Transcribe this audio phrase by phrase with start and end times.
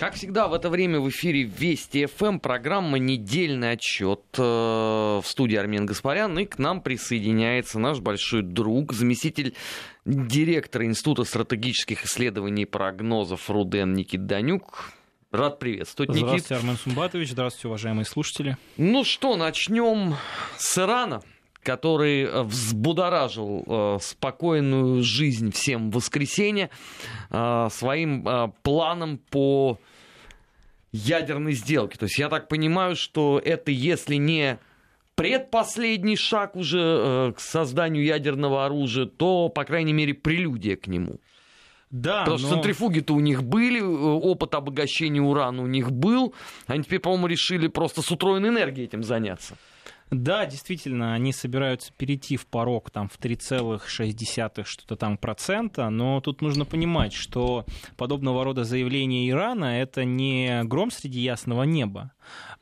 [0.00, 5.56] Как всегда, в это время в эфире Вести ФМ, программа «Недельный отчет» э, в студии
[5.56, 6.38] Армен Гаспарян.
[6.38, 9.54] И к нам присоединяется наш большой друг, заместитель
[10.06, 14.90] директора Института стратегических исследований и прогнозов РУДН Никит Данюк.
[15.32, 16.28] Рад приветствовать, Никит.
[16.28, 17.30] Здравствуйте, Армен Сумбатович.
[17.32, 18.56] Здравствуйте, уважаемые слушатели.
[18.78, 20.14] Ну что, начнем
[20.56, 21.20] с Ирана
[21.62, 26.70] который э, взбудоражил э, спокойную жизнь всем в воскресенье
[27.28, 29.78] э, своим э, планом по
[30.92, 31.98] ядерной сделке.
[31.98, 34.58] То есть я так понимаю, что это если не
[35.14, 41.20] предпоследний шаг уже э, к созданию ядерного оружия, то, по крайней мере, прелюдия к нему.
[41.90, 42.46] Да, Потому но...
[42.46, 46.34] что центрифуги-то у них были, э, опыт обогащения урана у них был.
[46.66, 49.56] Они теперь, по-моему, решили просто с утроенной энергией этим заняться.
[50.10, 56.42] Да, действительно, они собираются перейти в порог там, в 3,6 что-то там процента, но тут
[56.42, 57.64] нужно понимать, что
[57.96, 62.12] подобного рода заявления Ирана это не гром среди ясного неба,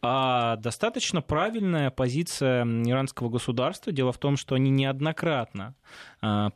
[0.03, 3.93] а достаточно правильная позиция иранского государства.
[3.93, 5.75] Дело в том, что они неоднократно
[6.21, 6.51] а,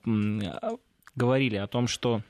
[1.15, 2.23] говорили о том, что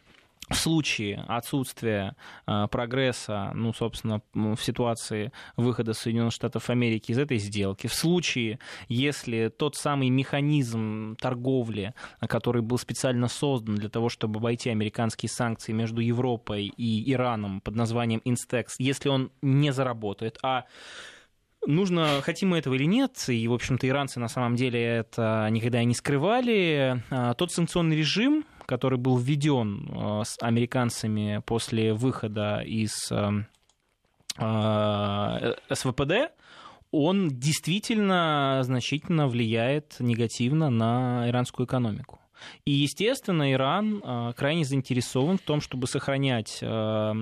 [0.53, 7.39] в случае отсутствия э, прогресса, ну, собственно, в ситуации выхода Соединенных Штатов Америки из этой
[7.39, 14.39] сделки, в случае, если тот самый механизм торговли, который был специально создан для того, чтобы
[14.39, 20.65] обойти американские санкции между Европой и Ираном под названием Instex, если он не заработает, а
[21.65, 25.81] Нужно, хотим мы этого или нет, и, в общем-то, иранцы на самом деле это никогда
[25.81, 32.63] и не скрывали, а, тот санкционный режим, который был введен э, с американцами после выхода
[32.65, 33.45] из э,
[34.39, 36.33] э, СВПД,
[36.91, 42.19] он действительно значительно влияет негативно на иранскую экономику.
[42.65, 47.15] И, естественно, Иран а, крайне заинтересован в том, чтобы сохранять а,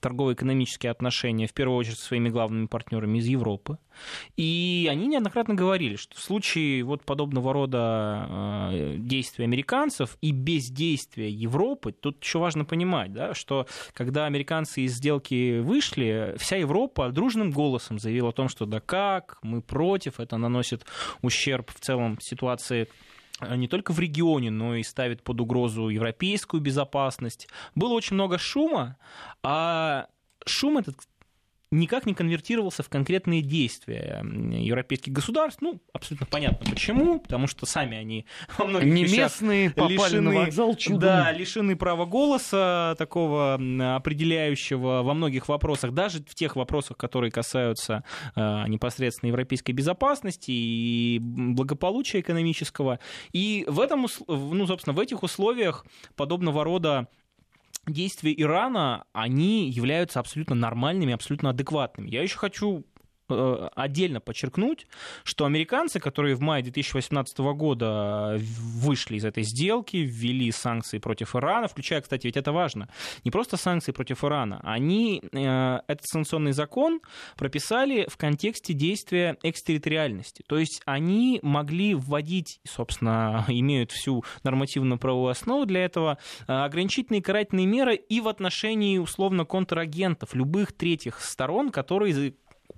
[0.00, 3.78] торгово-экономические отношения, в первую очередь, со своими главными партнерами из Европы.
[4.36, 11.30] И они неоднократно говорили, что в случае вот подобного рода а, действий американцев и бездействия
[11.30, 17.50] Европы, тут еще важно понимать, да, что когда американцы из сделки вышли, вся Европа дружным
[17.50, 20.84] голосом заявила о том, что да как, мы против, это наносит
[21.22, 22.86] ущерб в целом ситуации Э,
[23.40, 27.48] не только в регионе, но и ставит под угрозу европейскую безопасность.
[27.74, 28.96] Было очень много шума,
[29.42, 30.08] а
[30.44, 30.96] шум этот,
[31.70, 35.60] никак не конвертировался в конкретные действия европейских государств.
[35.60, 38.26] Ну, абсолютно понятно почему, потому что сами они
[38.58, 41.00] во многих не местные лишены, на вокзал чудом.
[41.00, 43.54] Да, лишены права голоса такого
[43.96, 48.04] определяющего во многих вопросах, даже в тех вопросах, которые касаются
[48.34, 52.98] э, непосредственно европейской безопасности и благополучия экономического.
[53.32, 55.84] И в этом, ну, собственно, в этих условиях
[56.16, 57.08] подобного рода
[57.92, 62.10] действия Ирана, они являются абсолютно нормальными, абсолютно адекватными.
[62.10, 62.84] Я еще хочу
[63.28, 64.86] отдельно подчеркнуть,
[65.24, 71.68] что американцы, которые в мае 2018 года вышли из этой сделки, ввели санкции против Ирана,
[71.68, 72.88] включая, кстати, ведь это важно,
[73.24, 77.00] не просто санкции против Ирана, они э, этот санкционный закон
[77.36, 80.42] прописали в контексте действия экстерриториальности.
[80.46, 87.22] То есть они могли вводить, собственно, имеют всю нормативную правовую основу для этого, э, ограничительные
[87.22, 92.34] карательные меры и в отношении условно контрагентов, любых третьих сторон, которые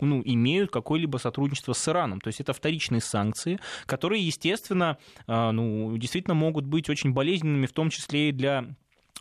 [0.07, 2.21] ну, имеют какое-либо сотрудничество с Ираном.
[2.21, 7.73] То есть это вторичные санкции, которые, естественно, а, ну, действительно могут быть очень болезненными, в
[7.73, 8.67] том числе и для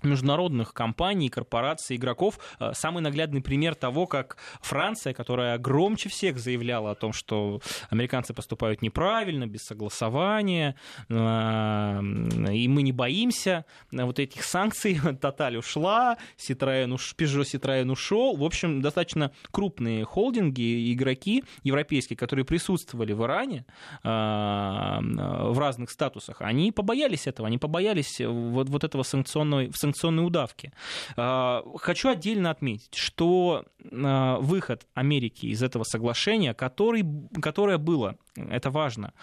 [0.03, 2.39] международных компаний, корпораций, игроков.
[2.59, 8.33] Э, самый наглядный пример того, как Франция, которая громче всех заявляла о том, что американцы
[8.33, 10.75] поступают неправильно, без согласования,
[11.09, 14.99] э, и мы не боимся вот этих санкций.
[15.21, 18.35] Тоталь ушла, Citroёn, Peugeot Citroёn ушел.
[18.35, 23.65] В общем, достаточно крупные холдинги, игроки европейские, которые присутствовали в Иране
[24.03, 30.71] э, в разных статусах, они побоялись этого, они побоялись вот, вот этого санкционного, санкционной удавки.
[31.15, 37.05] А, хочу отдельно отметить, что а, выход Америки из этого соглашения, который,
[37.41, 39.13] которое было, это важно,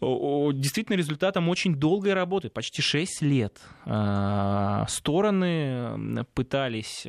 [0.00, 3.60] действительно результатом очень долгой работы, почти 6 лет.
[3.84, 7.06] А, стороны пытались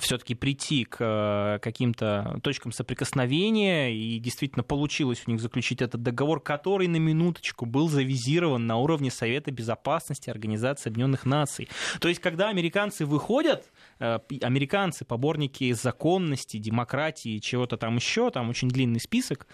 [0.00, 6.40] все-таки прийти к э, каким-то точкам соприкосновения, и действительно получилось у них заключить этот договор,
[6.40, 11.68] который на минуточку был завизирован на уровне Совета Безопасности Организации Объединенных Наций.
[12.00, 18.68] То есть, когда американцы выходят, э, американцы, поборники законности, демократии, чего-то там еще, там очень
[18.68, 19.46] длинный список,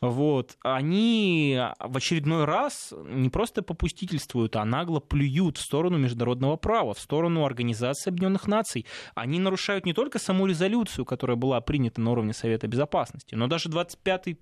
[0.00, 6.94] вот, они в очередной раз не просто попустительствуют, а нагло плюют в сторону международного права,
[6.94, 8.86] в сторону Организации Объединенных Наций.
[9.14, 13.68] Они нарушают не только саму резолюцию, которая была принята на уровне Совета Безопасности, но даже
[13.68, 14.38] 25-й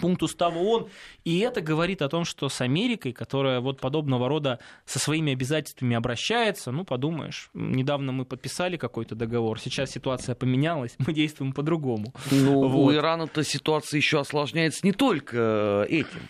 [0.00, 0.88] пункт устава ООН.
[1.24, 5.96] И это говорит о том, что с Америкой, которая вот подобного рода со своими обязательствами
[5.96, 12.12] обращается, ну, подумаешь, недавно мы подписали какой-то договор, сейчас ситуация поменялась, мы действуем по-другому.
[12.30, 12.92] Ну, вот.
[12.92, 16.28] у Ирана-то ситуация еще осложняется не только этим.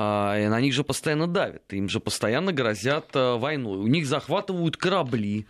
[0.00, 3.78] А, на них же постоянно давят, им же постоянно грозят э, войной.
[3.78, 5.48] У них захватывают корабли,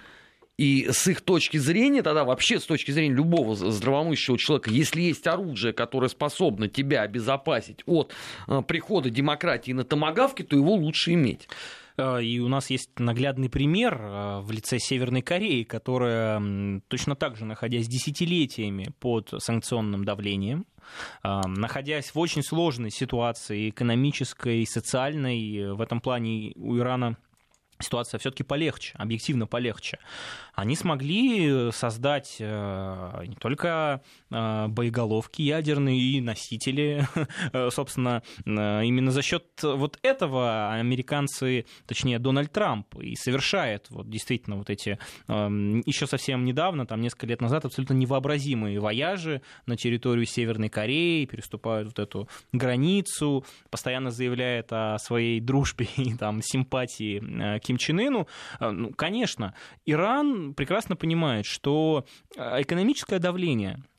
[0.59, 5.27] и с их точки зрения, тогда вообще с точки зрения любого здравомыслящего человека, если есть
[5.29, 8.13] оружие, которое способно тебя обезопасить от
[8.49, 11.49] э, прихода демократии на томогавке, то его лучше иметь.
[11.97, 17.37] Э, и у нас есть наглядный пример э, в лице Северной Кореи, которая точно так
[17.37, 20.67] же, находясь десятилетиями под санкционным давлением,
[21.23, 27.19] находясь в очень сложной ситуации экономической, социальной, в этом плане у Ирана
[27.83, 29.99] ситуация все-таки полегче, объективно полегче.
[30.59, 37.07] Они смогли создать э, не только э, боеголовки ядерные и носители,
[37.53, 44.57] э, собственно, именно за счет вот этого американцы, точнее Дональд Трамп, и совершает вот действительно
[44.57, 50.27] вот эти эм, еще совсем недавно, там несколько лет назад, абсолютно невообразимые вояжи на территорию
[50.27, 57.77] Северной Кореи, переступают вот эту границу, постоянно заявляет о своей дружбе и там симпатии Ким
[57.77, 58.27] Чен Ыну,
[58.59, 59.55] э, ну, конечно,
[59.87, 62.05] Иран прекрасно понимает, что
[62.37, 63.98] э, экономическое давление а,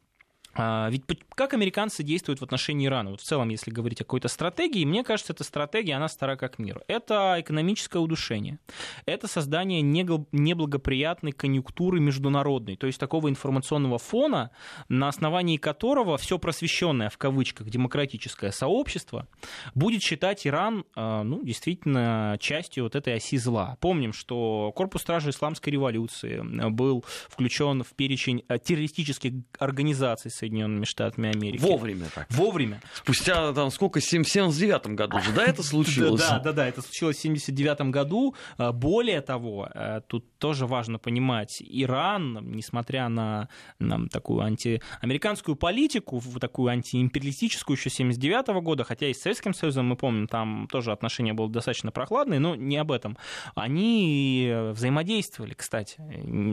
[0.56, 1.04] ведь
[1.36, 3.12] как американцы действуют в отношении Ирана?
[3.12, 6.60] Вот в целом, если говорить о какой-то стратегии, мне кажется, эта стратегия, она стара как
[6.60, 6.82] мир.
[6.88, 8.60] Это экономическое удушение.
[9.06, 14.52] Это создание неблагоприятной конъюнктуры международной, то есть такого информационного фона,
[14.90, 19.28] на основании которого все просвещенное, в кавычках, демократическое сообщество
[19.76, 23.78] будет считать Иран, а, ну, действительно, частью вот этой оси зла.
[23.80, 31.30] Помним, что Корпус Стражи Исламской революции был включен в перечень э, террористических организаций Соединенными Штатами
[31.30, 31.62] Америки.
[31.62, 32.28] Вовремя так.
[32.30, 32.82] Вовремя.
[32.94, 36.22] Спустя там сколько, в 79 году же, да, это случилось?
[36.22, 38.36] Да, да, да, это случилось в 79 году.
[38.58, 43.50] А, более того, э, тут тоже важно понимать, Иран, несмотря на,
[43.80, 49.98] на такую антиамериканскую политику, такую антиимпериалистическую еще 79 года, хотя и с Советским Союзом, мы
[49.98, 53.18] помним, там тоже отношения были достаточно прохладные, но не об этом.
[53.56, 55.98] Они взаимодействовали, кстати.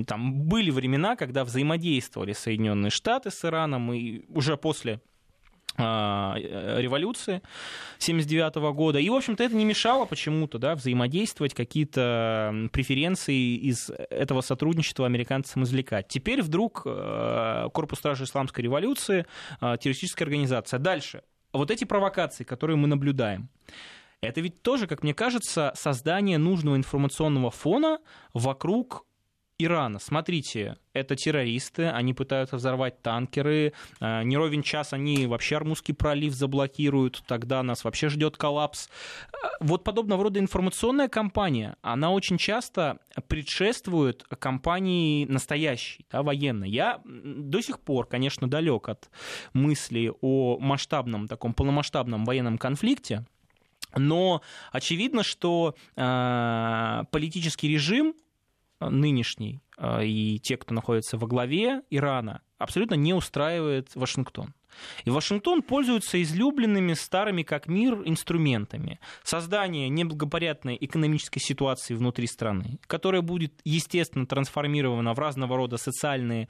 [0.07, 5.01] Там были времена, когда взаимодействовали Соединенные Штаты с Ираном, и уже после
[5.79, 7.43] а, э, революции
[7.99, 8.99] 79 года.
[8.99, 15.65] И, в общем-то, это не мешало почему-то да, взаимодействовать, какие-то преференции из этого сотрудничества американцам
[15.65, 16.09] извлекать.
[16.09, 19.27] Теперь вдруг э, Корпус Стражи Исламской революции,
[19.61, 20.79] э, террористическая организация.
[20.79, 21.23] Дальше.
[21.53, 23.49] Вот эти провокации, которые мы наблюдаем,
[24.23, 27.99] это ведь тоже, как мне кажется, создание нужного информационного фона
[28.33, 29.06] вокруг
[29.59, 29.99] Ирана.
[29.99, 36.35] Смотрите, это террористы, они пытаются взорвать танкеры, э, не ровен час они вообще Армузский пролив
[36.35, 38.89] заблокируют, тогда нас вообще ждет коллапс.
[39.33, 42.99] Э, вот подобного рода информационная кампания, она очень часто
[43.29, 46.69] предшествует кампании настоящей, да, военной.
[46.69, 49.09] Я до сих пор, конечно, далек от
[49.55, 53.25] мысли о масштабном, таком полномасштабном военном конфликте,
[53.95, 54.43] но
[54.73, 58.15] очевидно, что э, политический режим
[58.81, 64.55] нынешний а, и те, кто находится во главе Ирана, абсолютно не устраивает Вашингтон.
[65.05, 69.01] И Вашингтон пользуется излюбленными старыми как мир инструментами.
[69.23, 76.49] Создание неблагоприятной экономической ситуации внутри страны, которая будет, естественно, трансформирована в разного рода социальные,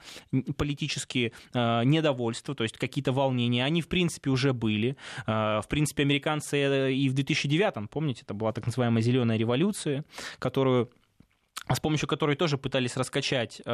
[0.57, 3.63] политические э, недовольства, то есть какие-то волнения.
[3.63, 4.97] Они, в принципе, уже были.
[5.25, 10.03] Э, в принципе, американцы э, и в 2009, помните, это была так называемая зеленая революция,
[10.39, 10.91] которую
[11.73, 13.71] с помощью которой тоже пытались раскачать э,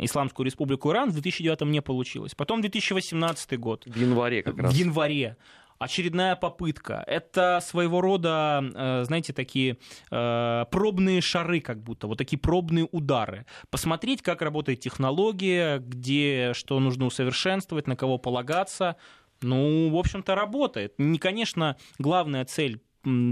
[0.00, 2.34] Исламскую республику Иран, в 2009 не получилось.
[2.34, 3.84] Потом 2018 год.
[3.86, 4.72] В январе как раз.
[4.72, 5.36] В январе
[5.78, 7.04] очередная попытка.
[7.06, 9.78] Это своего рода, э, знаете, такие
[10.10, 13.46] э, пробные шары, как будто, вот такие пробные удары.
[13.70, 18.96] Посмотреть, как работает технология, где что нужно усовершенствовать, на кого полагаться.
[19.42, 20.94] Ну, в общем-то, работает.
[20.98, 22.80] Не, конечно, главная цель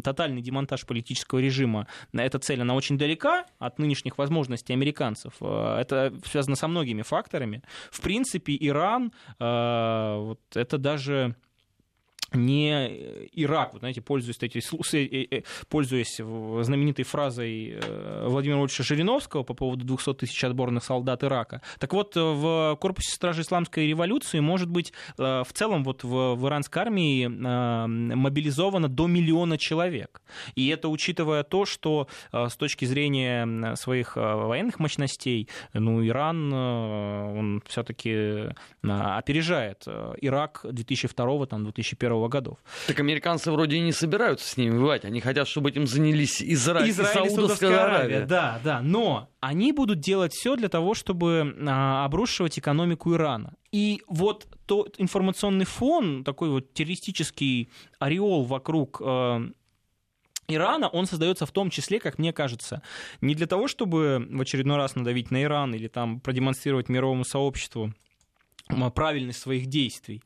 [0.02, 5.34] тотальный демонтаж политического режима, эта цель, она очень далека от нынешних возможностей американцев.
[5.40, 7.62] Э, это связано со многими факторами.
[7.90, 11.36] В принципе, Иран, э, вот это даже
[12.34, 19.42] не Ирак, вот знаете, пользуясь, этой, э, э, пользуясь знаменитой фразой э, Владимира Вольфовича Жириновского
[19.42, 21.62] по поводу 200 тысяч отборных солдат Ирака.
[21.78, 26.82] Так вот, в корпусе стражи исламской революции, может быть, в целом вот в, в иранской
[26.82, 30.22] армии мобилизовано до миллиона человек.
[30.54, 38.48] И это учитывая то, что с точки зрения своих военных мощностей, ну, Иран, он все-таки
[38.82, 39.86] опережает
[40.20, 42.58] Ирак 2002-2001 годов.
[42.86, 45.04] Так американцы вроде и не собираются с ними воевать.
[45.04, 47.96] Они хотят, чтобы этим занялись Израиль, Израиль и Саудовская Аравия.
[47.96, 48.26] Аравия.
[48.26, 48.80] Да, да.
[48.80, 53.54] Но они будут делать все для того, чтобы а, обрушивать экономику Ирана.
[53.72, 59.48] И вот тот информационный фон, такой вот террористический ореол вокруг э,
[60.48, 62.82] Ирана, он создается в том числе, как мне кажется,
[63.20, 67.92] не для того, чтобы в очередной раз надавить на Иран или там продемонстрировать мировому сообществу
[68.94, 70.22] правильность своих действий,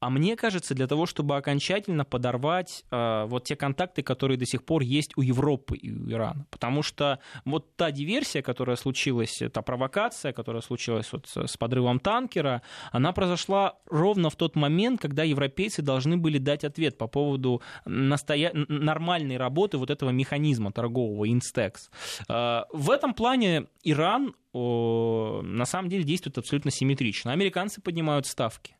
[0.00, 4.64] а мне кажется, для того, чтобы окончательно подорвать э, вот те контакты, которые до сих
[4.64, 6.46] пор есть у Европы и у Ирана.
[6.50, 12.62] Потому что вот та диверсия, которая случилась, та провокация, которая случилась вот с подрывом танкера,
[12.92, 18.52] она произошла ровно в тот момент, когда европейцы должны были дать ответ по поводу настоя...
[18.54, 21.90] нормальной работы вот этого механизма торгового Инстекс.
[22.26, 27.30] Э, в этом плане Иран на самом деле действует абсолютно симметрично.
[27.30, 28.74] Американцы поднимают ставки.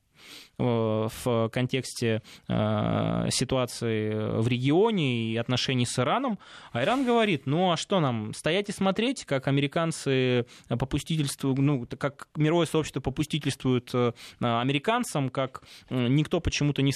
[0.61, 6.39] Э, в контексте э, ситуации в регионе и отношений с Ираном.
[6.73, 12.29] А Иран говорит, ну а что нам, стоять и смотреть, как американцы попустительствуют, ну, как
[12.37, 16.93] мировое сообщество попустительствует э, американцам, как никто почему-то не,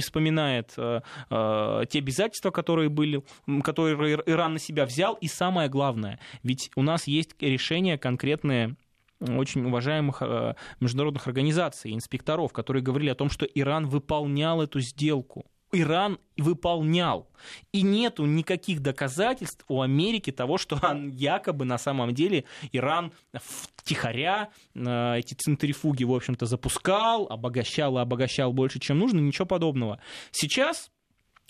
[0.00, 3.22] вспоминает те обязательства, которые были,
[3.62, 8.76] которые Иран на себя взял, и самое главное, ведь у нас есть решения конкретные
[9.20, 15.46] очень уважаемых э, международных организаций, инспекторов, которые говорили о том, что Иран выполнял эту сделку.
[15.72, 17.28] Иран выполнял.
[17.72, 24.50] И нету никаких доказательств у Америки того, что он якобы на самом деле Иран втихаря
[24.74, 30.00] э, эти центрифуги, в общем-то, запускал, обогащал и обогащал больше, чем нужно, ничего подобного.
[30.30, 30.90] Сейчас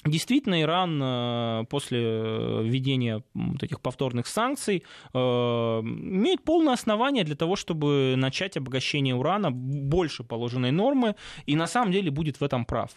[0.05, 1.99] Действительно, Иран э, после
[2.63, 9.51] введения вот этих повторных санкций э, имеет полное основание для того, чтобы начать обогащение урана
[9.51, 12.91] больше положенной нормы, и на самом деле будет в этом прав.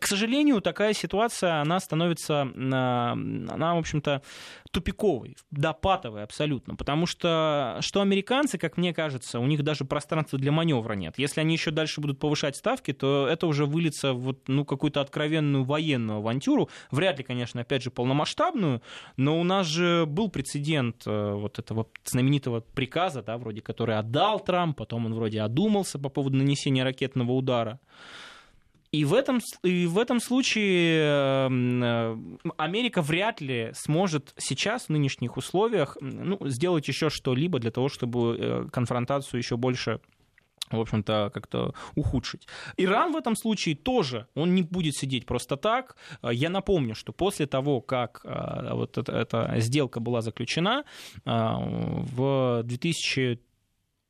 [0.00, 4.22] К сожалению, такая ситуация, она становится, она, в общем-то,
[4.76, 10.52] тупиковой, допатовой абсолютно, потому что что американцы, как мне кажется, у них даже пространства для
[10.52, 11.14] маневра нет.
[11.16, 15.00] Если они еще дальше будут повышать ставки, то это уже выльется в вот, ну, какую-то
[15.00, 16.68] откровенную военную авантюру.
[16.90, 18.82] Вряд ли, конечно, опять же, полномасштабную,
[19.16, 24.40] но у нас же был прецедент э, вот этого знаменитого приказа, да, вроде который отдал
[24.40, 27.80] Трамп, потом он вроде одумался по поводу нанесения ракетного удара.
[28.92, 31.00] И в этом, и в этом случае
[31.46, 32.16] эм, э,
[32.56, 38.36] Америка вряд ли сможет сейчас в нынешних условиях ну, сделать еще что-либо для того, чтобы
[38.38, 40.00] э, конфронтацию еще больше
[40.68, 42.48] в общем-то, как-то ухудшить.
[42.76, 45.96] Иран в этом случае тоже, он не будет сидеть просто так.
[46.22, 50.84] Э, я напомню, что после того, как вот эта, эта сделка была заключена,
[51.24, 53.40] в 2000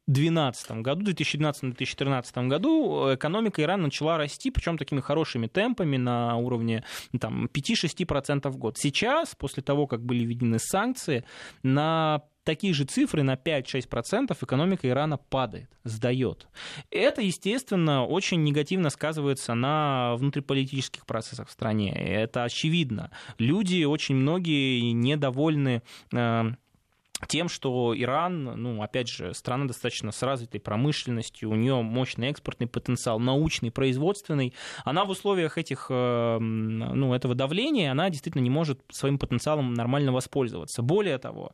[0.06, 6.84] 2012 году, 2012-2013 году экономика Ирана начала расти, причем такими хорошими темпами на уровне
[7.20, 8.78] там, 5-6% в год.
[8.78, 11.24] Сейчас, после того, как были введены санкции,
[11.62, 16.46] на такие же цифры на 5-6% экономика Ирана падает, сдает.
[16.90, 21.92] Это, естественно, очень негативно сказывается на внутриполитических процессах в стране.
[21.92, 23.10] Это очевидно.
[23.38, 25.82] Люди, очень многие недовольны
[26.12, 26.44] э,
[27.28, 32.66] тем, что Иран, ну, опять же, страна достаточно с развитой промышленностью, у нее мощный экспортный
[32.66, 34.52] потенциал, научный, производственный,
[34.84, 40.12] она в условиях этих, э, ну, этого давления, она действительно не может своим потенциалом нормально
[40.12, 40.82] воспользоваться.
[40.82, 41.52] Более того,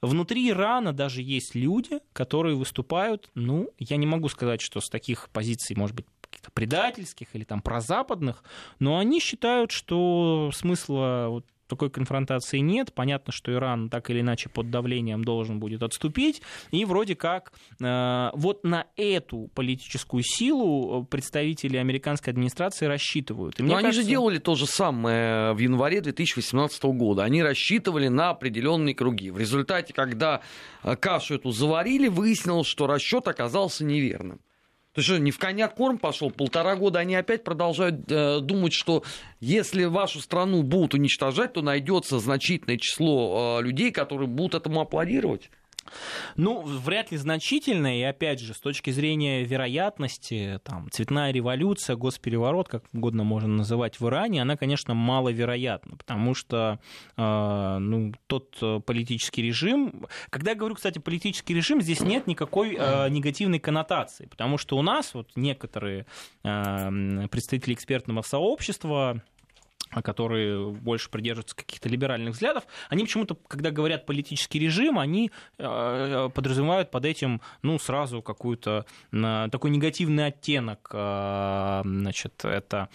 [0.00, 5.28] внутри Ирана даже есть люди, которые выступают, ну, я не могу сказать, что с таких
[5.30, 8.42] позиций, может быть, каких-то предательских или там прозападных,
[8.78, 12.92] но они считают, что смысла вот такой конфронтации нет.
[12.92, 16.42] Понятно, что Иран так или иначе под давлением должен будет отступить.
[16.70, 23.58] И вроде как э, вот на эту политическую силу представители американской администрации рассчитывают.
[23.58, 24.02] И Но они кажется...
[24.02, 27.24] же делали то же самое в январе 2018 года.
[27.24, 29.30] Они рассчитывали на определенные круги.
[29.30, 30.42] В результате, когда
[30.82, 34.40] э, кашу эту заварили, выяснилось, что расчет оказался неверным.
[34.94, 39.02] То есть не в коня корм пошел, полтора года они опять продолжают э, думать, что
[39.40, 45.50] если вашу страну будут уничтожать, то найдется значительное число э, людей, которые будут этому аплодировать.
[46.36, 52.68] Ну, вряд ли значительно, и опять же, с точки зрения вероятности, там, цветная революция, госпереворот,
[52.68, 56.80] как угодно можно называть в Иране, она, конечно, маловероятна, потому что
[57.16, 60.06] э, ну, тот э, политический режим...
[60.30, 64.82] Когда я говорю, кстати, политический режим, здесь нет никакой э, негативной коннотации, потому что у
[64.82, 66.06] нас вот некоторые
[66.44, 69.22] э, представители экспертного сообщества,
[70.00, 76.90] которые больше придерживаются каких-то либеральных взглядов, они почему-то, когда говорят политический режим, они э, подразумевают
[76.90, 82.88] под этим, ну, сразу какую-то такой негативный оттенок, э, значит, это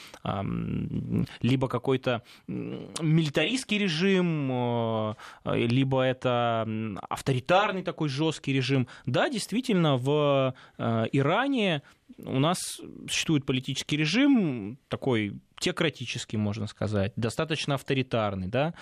[1.42, 6.68] либо какой-то милитаристский режим, либо это
[7.10, 8.88] авторитарный такой жесткий режим.
[9.06, 11.82] Да, действительно, в Иране
[12.18, 18.74] у нас существует политический режим такой теократический, можно сказать, достаточно авторитарный, да,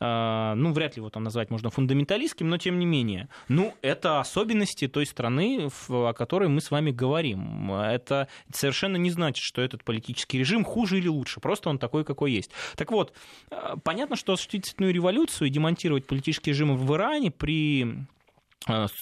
[0.00, 3.28] а, ну, вряд ли его там назвать можно фундаменталистским, но тем не менее.
[3.48, 7.72] Ну, это особенности той страны, о которой мы с вами говорим.
[7.72, 12.32] Это совершенно не значит, что этот политический режим хуже или лучше, просто он такой, какой
[12.32, 12.50] есть.
[12.76, 13.12] Так вот,
[13.50, 18.06] а, понятно, что осуществить цветную революцию и демонтировать политический режим в Иране при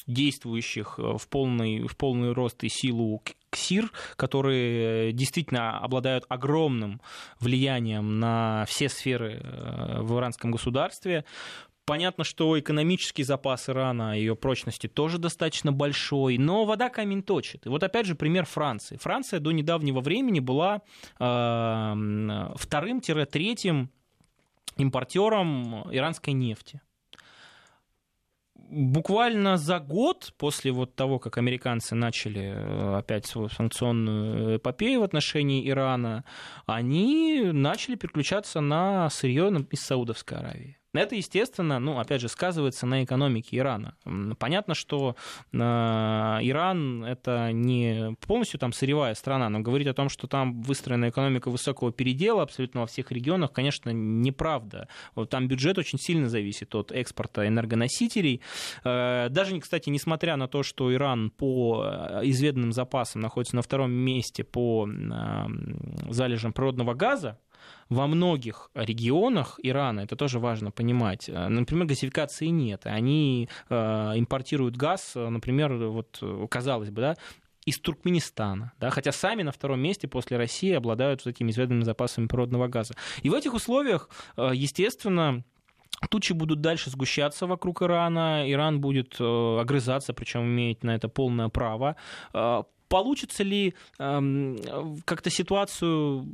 [0.06, 7.00] действующих в полный, в полный рост и силу КСИР, которые действительно обладают огромным
[7.38, 11.24] влиянием на все сферы э, в иранском государстве.
[11.84, 17.66] Понятно, что экономический запас Ирана, ее прочности тоже достаточно большой, но вода камень точит.
[17.66, 18.96] И вот опять же пример Франции.
[18.96, 20.82] Франция до недавнего времени была
[21.18, 23.90] э, вторым-третьим
[24.76, 26.80] импортером иранской нефти
[28.72, 35.04] буквально за год после вот того, как американцы начали э, опять свою санкционную эпопею в
[35.04, 36.24] отношении Ирана,
[36.66, 40.81] они начали переключаться на сырье из Саудовской Аравии.
[40.94, 43.94] Это, естественно, ну, опять же, сказывается на экономике Ирана.
[44.38, 45.16] Понятно, что
[45.50, 51.08] э, Иран это не полностью там сырьевая страна, но говорить о том, что там выстроена
[51.08, 54.86] экономика высокого передела абсолютно во всех регионах, конечно, неправда.
[55.30, 58.42] Там бюджет очень сильно зависит от экспорта энергоносителей.
[58.84, 63.92] Э, даже, кстати, несмотря на то, что Иран по э, изведанным запасам находится на втором
[63.92, 64.86] месте по
[66.10, 67.38] залежам природного газа,
[67.92, 72.86] во многих регионах Ирана, это тоже важно понимать, э, например, газификации нет.
[72.86, 73.74] Они э,
[74.16, 77.16] импортируют газ, э, например, вот казалось бы, да,
[77.64, 82.26] из Туркменистана, да, хотя сами на втором месте после России обладают вот этими изведанными запасами
[82.26, 82.94] природного газа.
[83.22, 85.44] И в этих условиях, естественно,
[86.10, 91.94] Тучи будут дальше сгущаться вокруг Ирана, Иран будет огрызаться, причем имеет на это полное право.
[92.92, 94.56] Получится ли э,
[95.06, 96.26] как-то ситуацию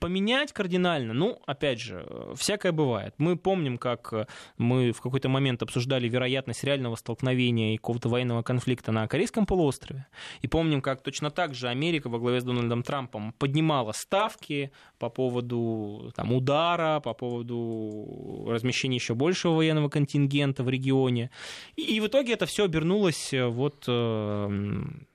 [0.00, 1.14] поменять кардинально?
[1.14, 3.14] Ну, опять же, всякое бывает.
[3.18, 4.12] Мы помним, как
[4.58, 10.08] мы в какой-то момент обсуждали вероятность реального столкновения и какого-то военного конфликта на Корейском полуострове.
[10.40, 15.08] И помним, как точно так же Америка во главе с Дональдом Трампом поднимала ставки по
[15.08, 21.30] поводу там, удара, по поводу размещения еще большего военного контингента в регионе.
[21.76, 25.06] И, в итоге это все обернулось вот эм,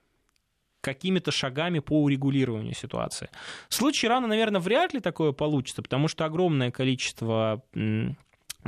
[0.80, 3.30] какими-то шагами по урегулированию ситуации.
[3.68, 7.62] В случае Ирана, наверное, вряд ли такое получится, потому что огромное количество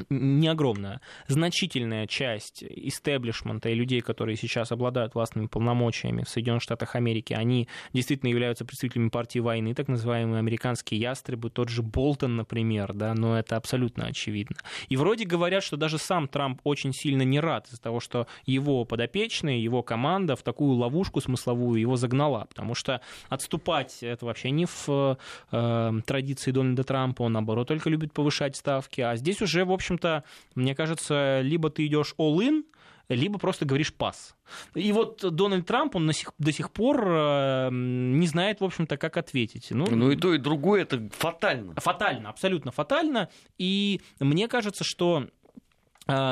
[0.08, 6.94] не огромная, значительная часть истеблишмента и людей, которые сейчас обладают властными полномочиями в Соединенных Штатах
[6.96, 12.92] Америки, они действительно являются представителями партии войны, так называемые американские ястребы, тот же Болтон, например,
[12.94, 14.56] да, но это абсолютно очевидно.
[14.88, 18.84] И вроде говорят, что даже сам Трамп очень сильно не рад из-за того, что его
[18.84, 24.66] подопечные, его команда в такую ловушку смысловую его загнала, потому что отступать это вообще не
[24.66, 25.18] в
[25.50, 30.24] э, традиции Дональда Трампа, он наоборот только любит повышать ставки, а здесь уже, в общем-то,
[30.54, 32.64] мне кажется, либо ты идешь all-in,
[33.08, 34.36] либо просто говоришь пас.
[34.74, 39.68] И вот Дональд Трамп, он до сих пор э, не знает, в общем-то, как ответить.
[39.70, 41.74] Ну, ну и то, и другое, это фатально.
[41.76, 43.28] Фатально, абсолютно фатально.
[43.58, 45.26] И мне кажется, что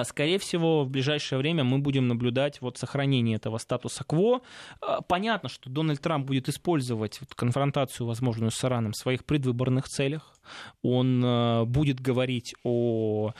[0.04, 4.40] скорее всего, в ближайшее время мы будем наблюдать вот сохранение этого статуса кво.
[4.80, 10.34] А, понятно, что Дональд Трамп будет использовать конфронтацию возможную с Ираном в своих предвыборных целях.
[10.82, 13.32] Он а, будет говорить о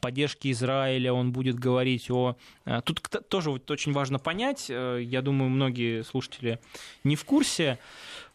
[0.00, 2.36] поддержке Израиля, он будет говорить о...
[2.84, 6.60] Тут тоже вот очень важно понять, я думаю, многие слушатели
[7.02, 7.78] не в курсе, Э,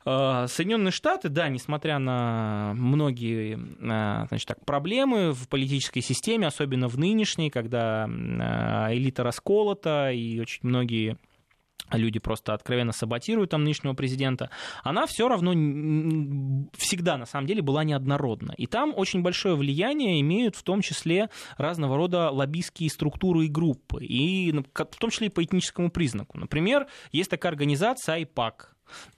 [0.03, 6.97] Соединенные Штаты, да, несмотря на многие э, значит, так, проблемы в политической системе, особенно в
[6.97, 11.17] нынешней, когда э, элита расколота и очень многие
[11.91, 14.49] люди просто откровенно саботируют там нынешнего президента,
[14.83, 15.51] она все равно
[16.77, 18.53] всегда, на самом деле, была неоднородна.
[18.57, 24.03] И там очень большое влияние имеют в том числе разного рода лоббистские структуры и группы,
[24.03, 26.37] и в том числе и по этническому признаку.
[26.37, 28.53] Например, есть такая организация IPAC,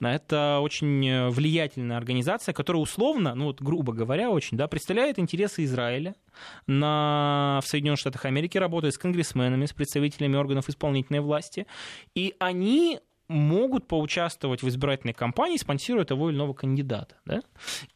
[0.00, 6.14] это очень влиятельная организация, которая условно, ну вот грубо говоря, очень, да, представляет интересы Израиля
[6.66, 11.66] на, в Соединенных Штатах Америки, работает с конгрессменами, с представителями органов исполнительной власти,
[12.14, 17.16] и они могут поучаствовать в избирательной кампании, спонсируя того или иного кандидата.
[17.24, 17.42] Да?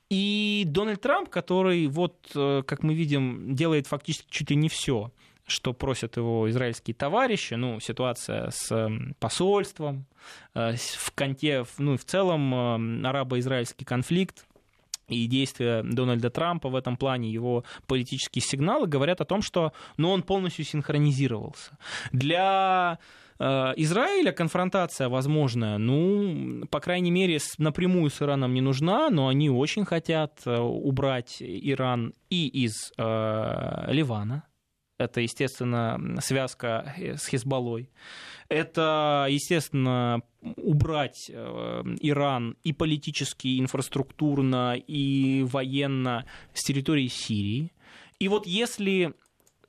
[0.08, 5.12] И Дональд Трамп, который, вот, э, как мы видим, делает фактически чуть ли не все,
[5.46, 10.06] что просят его израильские товарищи, ну, ситуация с посольством,
[10.54, 14.44] э, в, конте, ну, в целом э, арабо-израильский конфликт,
[15.08, 20.10] и действия Дональда Трампа в этом плане, его политические сигналы говорят о том, что ну,
[20.10, 21.78] он полностью синхронизировался.
[22.10, 22.98] Для
[23.38, 23.44] э,
[23.76, 29.84] Израиля конфронтация возможная, ну, по крайней мере, напрямую с Ираном не нужна, но они очень
[29.84, 34.42] хотят убрать Иран и из э, Ливана,
[34.98, 37.90] это, естественно, связка э, с Хизбаллой.
[38.48, 40.22] Это, естественно,
[40.56, 47.72] убрать э, Иран и политически, и инфраструктурно, и военно с территории Сирии.
[48.18, 49.14] И вот если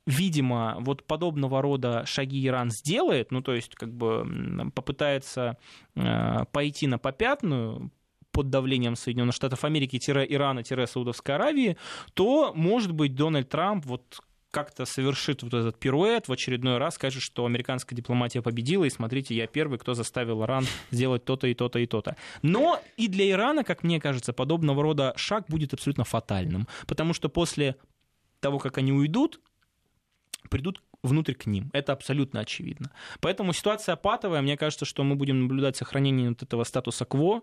[0.06, 5.58] видимо, вот подобного рода шаги Иран сделает, ну, то есть, как бы попытается
[5.96, 7.92] э, пойти на попятную,
[8.32, 11.76] под давлением Соединенных Штатов Америки-Ирана-Саудовской Аравии,
[12.14, 17.22] то, может быть, Дональд Трамп вот как-то совершит вот этот пируэт, в очередной раз скажет,
[17.22, 21.80] что американская дипломатия победила, и смотрите, я первый, кто заставил Иран сделать то-то и то-то
[21.80, 22.16] и то-то.
[22.42, 27.30] Но и для Ирана, как мне кажется, подобного рода шаг будет абсолютно фатальным, потому что
[27.30, 27.76] после
[28.40, 29.40] того, как они уйдут,
[30.50, 31.70] придут внутрь к ним.
[31.74, 32.92] Это абсолютно очевидно.
[33.20, 34.42] Поэтому ситуация патовая.
[34.42, 37.42] Мне кажется, что мы будем наблюдать сохранение вот этого статуса кво.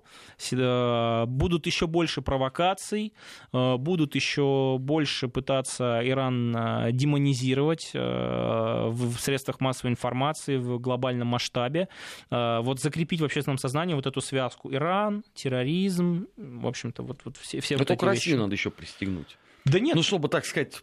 [0.53, 3.13] Э, будут еще больше провокаций,
[3.53, 11.89] э, будут еще больше пытаться Иран э, демонизировать в средствах массовой информации в глобальном масштабе.
[12.31, 17.61] Вот закрепить в общественном сознании вот эту связку Иран, терроризм, в общем-то, вот, вот все,
[17.61, 18.43] все Но вот эти Россию вещи.
[18.43, 19.39] надо еще пристегнуть.
[19.65, 19.95] Да нет.
[19.95, 20.83] Ну, чтобы, так сказать,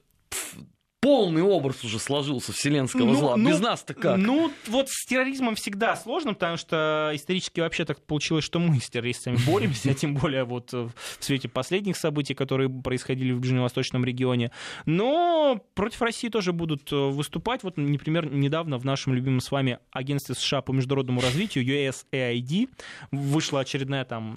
[1.02, 3.36] полный образ уже сложился вселенского ну, зла.
[3.36, 4.18] Ну, Без нас-то как?
[4.18, 8.90] Ну, вот с терроризмом всегда сложно, потому что исторически вообще так получилось, что мы с
[8.90, 14.52] террористами боремся, тем более вот в свете последних событий, которые происходили в Ближневосточном регионе.
[14.86, 17.64] Но против России тоже будут э, выступать.
[17.64, 22.70] Вот, например, недавно в нашем любимом с вами агентстве США по международному развитию USAID
[23.12, 24.36] вышла очередная там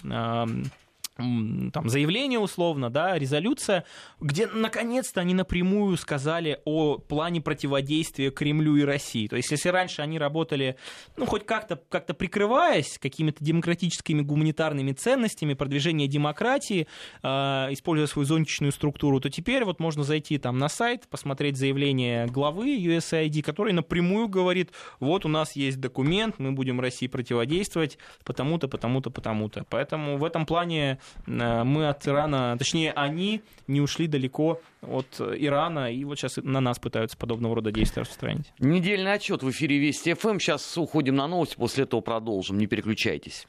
[1.17, 3.85] там, заявление условно, да, резолюция,
[4.19, 9.27] где наконец-то они напрямую сказали о плане противодействия Кремлю и России.
[9.27, 10.75] То есть, если раньше они работали,
[11.15, 16.87] ну, хоть как-то как прикрываясь какими-то демократическими гуманитарными ценностями, продвижение демократии,
[17.23, 17.27] э,
[17.71, 22.77] используя свою зонтичную структуру, то теперь вот можно зайти там на сайт, посмотреть заявление главы
[22.77, 29.09] USAID, который напрямую говорит, вот у нас есть документ, мы будем России противодействовать потому-то, потому-то,
[29.09, 29.65] потому-то.
[29.69, 36.03] Поэтому в этом плане мы от Ирана, точнее, они не ушли далеко от Ирана, и
[36.03, 38.53] вот сейчас на нас пытаются подобного рода действия распространить.
[38.59, 40.39] Недельный отчет в эфире Вести ФМ.
[40.39, 42.57] Сейчас уходим на новости, после этого продолжим.
[42.57, 43.47] Не переключайтесь.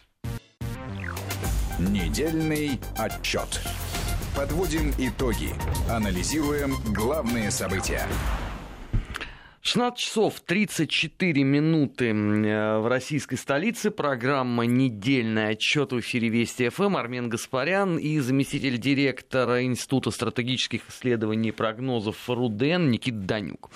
[1.79, 3.61] Недельный отчет.
[4.35, 5.51] Подводим итоги.
[5.91, 8.07] Анализируем главные события.
[9.67, 13.91] 16 часов 34 минуты э, в российской столице.
[13.91, 16.97] Программа «Недельный отчет» в эфире Вести ФМ.
[16.97, 23.71] Армен Гаспарян и заместитель директора Института стратегических исследований и прогнозов РУДН Никита Данюк.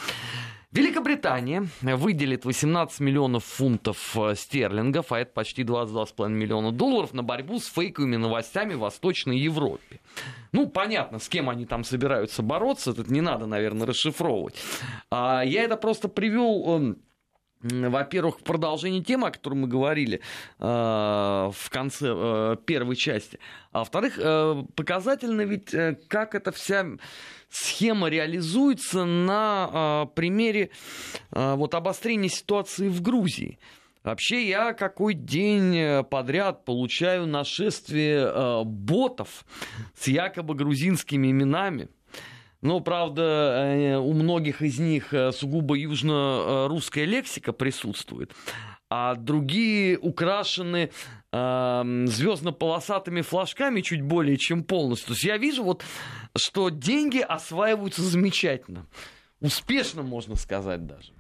[0.73, 7.59] Великобритания выделит 18 миллионов фунтов э, стерлингов, а это почти 22,5 миллиона долларов, на борьбу
[7.59, 9.99] с фейковыми новостями в Восточной Европе.
[10.53, 14.55] Ну, понятно, с кем они там собираются бороться, тут не надо, наверное, расшифровывать.
[15.11, 16.99] А я это просто привел эм,
[17.63, 20.21] во-первых, в продолжении темы, о которой мы говорили
[20.59, 23.39] э, в конце э, первой части.
[23.73, 26.87] А во-вторых, э, показательно ведь, э, как эта вся
[27.51, 30.71] схема реализуется на э, примере
[31.33, 33.59] э, вот, обострения ситуации в Грузии.
[34.03, 39.45] Вообще я какой день подряд получаю нашествие э, ботов
[39.95, 41.89] с якобы грузинскими именами–
[42.63, 48.33] но, правда, э, у многих из них э, сугубо южно-русская лексика присутствует,
[48.91, 50.91] а другие украшены
[51.33, 55.09] э, звездно-полосатыми флажками чуть более чем полностью.
[55.09, 55.85] То есть я вижу, вот,
[56.37, 58.87] что деньги осваиваются замечательно.
[59.41, 61.13] Успешно, можно сказать даже.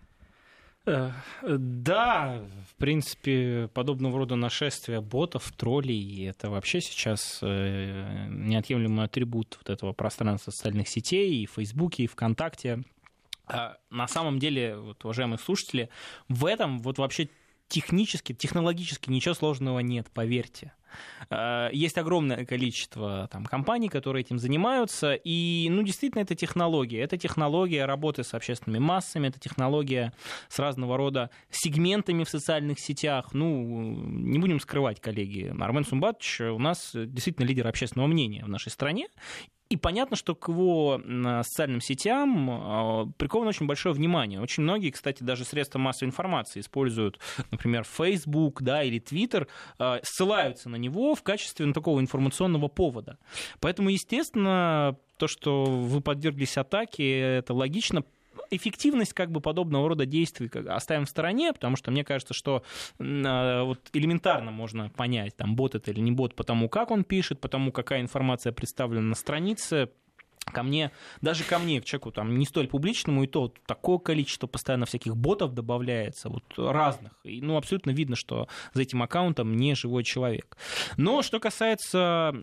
[0.86, 1.10] Э,
[1.42, 9.70] да, в принципе, подобного рода нашествия ботов, троллей, это вообще сейчас э, неотъемлемый атрибут вот
[9.70, 12.82] этого пространства социальных сетей, и в Фейсбуке, и ВКонтакте.
[13.46, 15.90] А на самом деле, вот, уважаемые слушатели,
[16.28, 17.28] в этом вот вообще
[17.70, 20.72] технически, технологически ничего сложного нет, поверьте.
[21.30, 27.00] Э, есть огромное количество там, компаний, которые этим занимаются, и, ну, действительно, это технология.
[27.00, 30.12] Это технология работы с общественными массами, это технология
[30.48, 33.32] с разного рода сегментами в социальных сетях.
[33.32, 38.70] Ну, не будем скрывать, коллеги, Армен Сумбатович у нас действительно лидер общественного мнения в нашей
[38.70, 39.08] стране,
[39.70, 41.00] и понятно, что к его
[41.44, 44.40] социальным сетям а, приковано очень большое внимание.
[44.40, 47.20] Очень многие, кстати, даже средства массовой информации используют,
[47.52, 49.46] например, Facebook да, или Twitter,
[49.78, 53.16] а, ссылаются на него в качестве ну, такого информационного повода.
[53.60, 58.02] Поэтому, естественно, то, что вы подверглись атаке, это логично,
[58.50, 62.62] эффективность как бы подобного рода действий оставим в стороне, потому что мне кажется, что
[62.98, 67.40] э, вот элементарно можно понять, там бот это или не бот, потому как он пишет,
[67.40, 69.90] потому какая информация представлена на странице,
[70.44, 74.46] ко мне, даже ко мне, к человеку там не столь публичному, и то такое количество
[74.46, 77.12] постоянно всяких ботов добавляется, вот разных.
[77.24, 80.56] И, ну, абсолютно видно, что за этим аккаунтом не живой человек.
[80.96, 82.38] Но что касается э,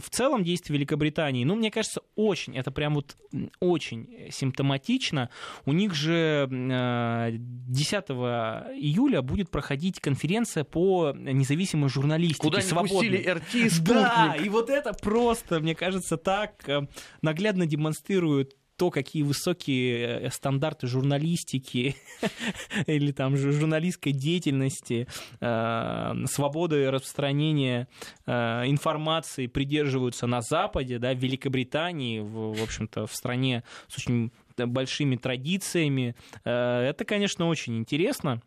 [0.00, 3.16] в целом действий Великобритании, ну, мне кажется, очень, это прям вот
[3.60, 5.30] очень симптоматично.
[5.64, 12.42] У них же э, 10 июля будет проходить конференция по независимой журналистике.
[12.42, 13.10] Куда не свободной.
[13.10, 13.80] пустили РТ и.
[13.82, 16.86] Да, и вот это просто, мне кажется, так э,
[17.20, 21.94] наглядно демонстрирует то, какие высокие э, стандарты журналистики
[22.86, 25.06] или там журналистской деятельности,
[25.40, 27.86] э, свободы распространения
[28.26, 28.32] э,
[28.66, 35.16] информации придерживаются на Западе, да, в Великобритании, в, в общем-то, в стране с очень большими
[35.16, 36.14] традициями.
[36.44, 38.42] Это, конечно, очень интересно.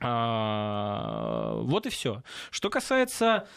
[0.00, 2.22] А, вот и все.
[2.50, 3.48] Что касается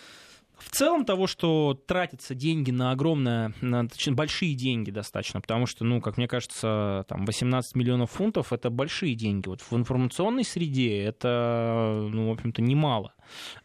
[0.57, 5.85] в целом того, что тратятся деньги на огромное, на, точнее, большие деньги достаточно, потому что,
[5.85, 9.47] ну, как мне кажется, там 18 миллионов фунтов это большие деньги.
[9.47, 13.13] Вот в информационной среде это, ну, в общем-то, немало.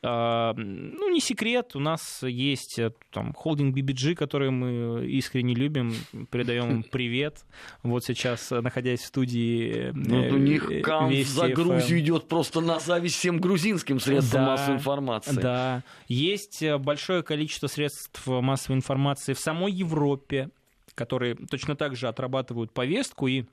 [0.02, 5.94] А, ну, не секрет, у нас есть э, там холдинг BBG, который мы искренне любим,
[6.30, 7.44] передаем им привет.
[7.82, 9.90] Вот сейчас, э, находясь в студии...
[9.90, 14.50] Э, ну, у них кам за Грузию идет просто на зависть всем грузинским средствам да,
[14.50, 15.40] массовой информации.
[15.40, 20.50] Да, есть большое количество средств массовой информации в самой Европе,
[20.94, 23.44] которые точно так же отрабатывают повестку и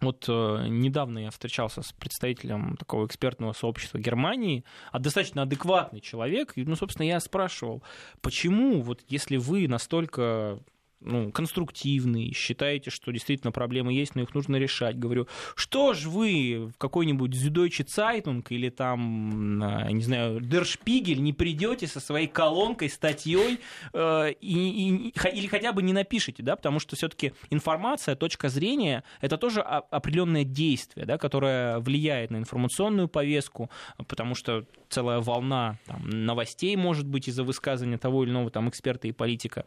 [0.00, 6.52] вот э, недавно я встречался с представителем такого экспертного сообщества Германии, а достаточно адекватный человек.
[6.56, 7.82] И, ну, собственно, я спрашивал,
[8.22, 10.58] почему, вот если вы настолько
[11.00, 14.98] ну, конструктивный, считаете, что действительно проблемы есть, но их нужно решать.
[14.98, 19.58] Говорю, что ж вы в какой-нибудь Süddeutsche Zeitung или там,
[19.90, 23.60] не знаю, Spiegel не придете со своей колонкой, статьей
[23.92, 29.04] э, и, и, или хотя бы не напишите, да, потому что все-таки информация, точка зрения,
[29.20, 33.70] это тоже определенное действие, да, которое влияет на информационную повестку,
[34.06, 39.08] потому что целая волна там, новостей может быть из-за высказывания того или иного там эксперта
[39.08, 39.64] и политика.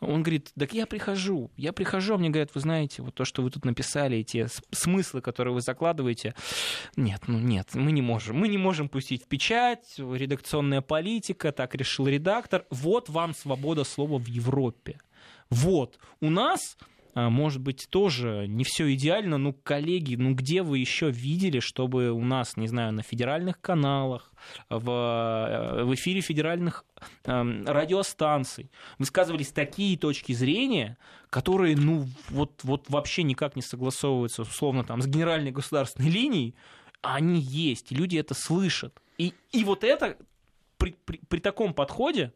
[0.00, 3.42] Он говорит, да я прихожу, я прихожу, а мне говорят, вы знаете, вот то, что
[3.42, 6.34] вы тут написали, эти смыслы, которые вы закладываете,
[6.96, 8.36] нет, ну нет, мы не можем.
[8.36, 12.64] Мы не можем пустить в печать, редакционная политика, так решил редактор.
[12.70, 14.98] Вот вам свобода слова в Европе.
[15.50, 16.76] Вот, у нас
[17.14, 22.24] может быть, тоже не все идеально, но, коллеги, ну где вы еще видели, чтобы у
[22.24, 24.32] нас, не знаю, на федеральных каналах,
[24.70, 26.84] в, э, в эфире федеральных
[27.24, 30.96] э, радиостанций высказывались такие точки зрения,
[31.28, 36.54] которые, ну, вот, вот вообще никак не согласовываются, условно, там, с генеральной государственной линией,
[37.02, 39.02] а они есть, люди это слышат.
[39.18, 40.16] И, и вот это
[40.78, 42.32] при, при, при таком подходе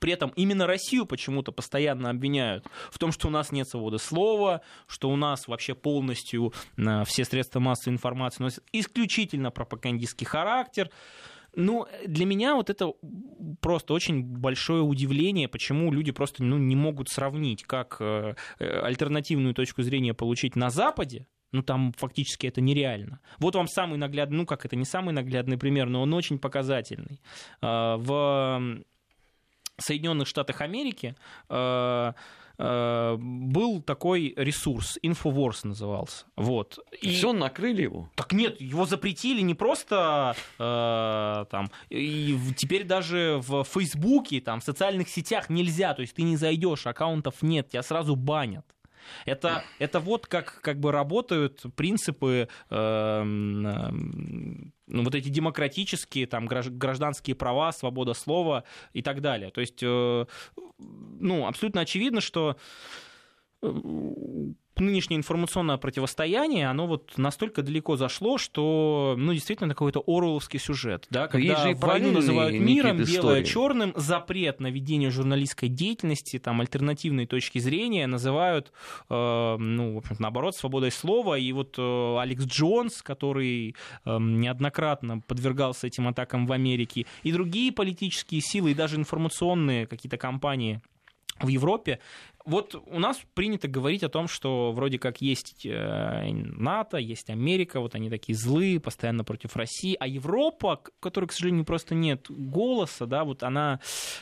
[0.00, 4.62] при этом именно Россию почему-то постоянно обвиняют в том, что у нас нет свободы слова,
[4.86, 10.90] что у нас вообще полностью э, все средства массовой информации носят исключительно пропагандистский характер.
[11.56, 12.92] Ну, для меня вот это
[13.60, 19.54] просто очень большое удивление, почему люди просто ну, не могут сравнить, как э, э, альтернативную
[19.54, 23.20] точку зрения получить на Западе, ну там фактически это нереально.
[23.38, 27.20] Вот вам самый наглядный, ну как это не самый наглядный пример, но он очень показательный.
[27.62, 28.82] В
[29.78, 31.16] Соединенных Штатах Америки
[31.48, 32.12] э,
[32.58, 36.26] э, был такой ресурс, Infowars назывался.
[36.36, 36.78] Вот.
[37.00, 38.10] И все, накрыли его?
[38.14, 44.64] Так нет, его запретили не просто э, там, и теперь даже в Фейсбуке, там, в
[44.64, 48.73] социальных сетях нельзя, то есть ты не зайдешь, аккаунтов нет, тебя сразу банят.
[49.26, 57.36] Это, это вот как, как бы работают принципы, э, ну, вот эти демократические, там, гражданские
[57.36, 59.50] права, свобода слова и так далее.
[59.50, 60.26] То есть, э,
[60.76, 62.56] ну, абсолютно очевидно, что
[63.62, 63.72] э,
[64.80, 71.28] нынешнее информационное противостояние, оно вот настолько далеко зашло, что, ну, действительно, какой-то оруэлловский сюжет, да,
[71.28, 77.58] когда же войну называют миром, белое черным, запрет на ведение журналистской деятельности, там, альтернативные точки
[77.58, 78.72] зрения называют,
[79.08, 85.20] э, ну, в общем наоборот, свободой слова, и вот э, Алекс Джонс, который э, неоднократно
[85.20, 90.80] подвергался этим атакам в Америке, и другие политические силы, и даже информационные какие-то компании
[91.40, 91.98] в Европе
[92.44, 97.80] вот у нас принято говорить о том, что вроде как есть э, НАТО, есть Америка,
[97.80, 103.06] вот они такие злые, постоянно против России, а Европа, которой, к сожалению, просто нет голоса,
[103.06, 103.80] да, вот она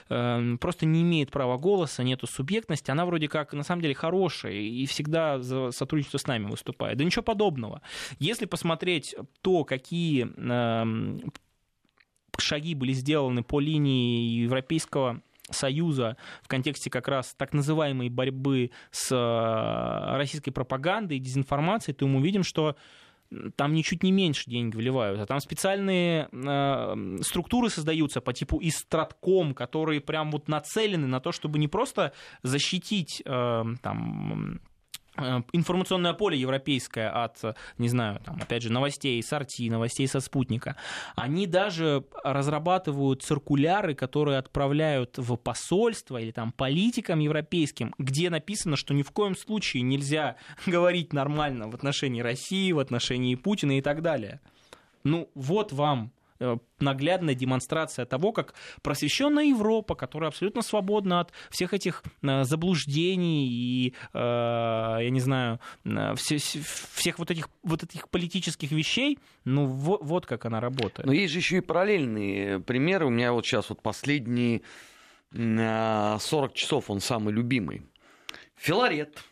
[0.09, 4.53] э, просто не имеет права голоса, нету субъектности, она вроде как на самом деле хорошая
[4.53, 6.99] и всегда за сотрудничество с нами выступает.
[6.99, 7.83] Да ничего подобного.
[8.21, 11.31] Если посмотреть то, какие э,
[12.39, 19.11] шаги были сделаны по линии европейского Союза в контексте как раз так называемой борьбы с
[19.11, 22.77] э, российской пропагандой и дезинформацией, то мы увидим, что
[23.57, 29.55] там ничуть не меньше денег вливают, а там специальные э, структуры создаются по типу истратком,
[29.55, 34.61] которые прям вот нацелены на то, чтобы не просто защитить э, там
[35.53, 40.77] информационное поле европейское от, не знаю, там, опять же, новостей с Арти, новостей со спутника,
[41.17, 48.95] они даже разрабатывают циркуляры, которые отправляют в посольство или там политикам европейским, где написано, что
[48.95, 54.03] ни в коем случае нельзя говорить нормально в отношении России, в отношении Путина и так
[54.03, 54.41] далее.
[55.05, 56.22] Ну, вот вам Э,
[56.83, 63.95] наглядная демонстрация того, как просвещенная Европа, которая абсолютно свободна от всех этих э, заблуждений и,
[64.13, 65.61] э, я не знаю,
[66.17, 71.07] всех вот этих, вот этих политических вещей, ну вот, вот как она работает.
[71.07, 73.07] Но есть же еще и параллельные примеры.
[73.07, 74.63] У меня вот сейчас вот последние
[75.33, 76.21] 40
[76.55, 77.83] часов он самый любимый.
[78.57, 79.23] Филарет,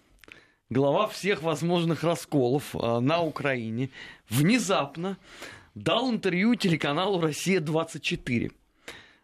[0.70, 3.90] глава всех возможных расколов на Украине,
[4.28, 5.18] внезапно
[5.74, 8.52] дал интервью телеканалу «Россия-24».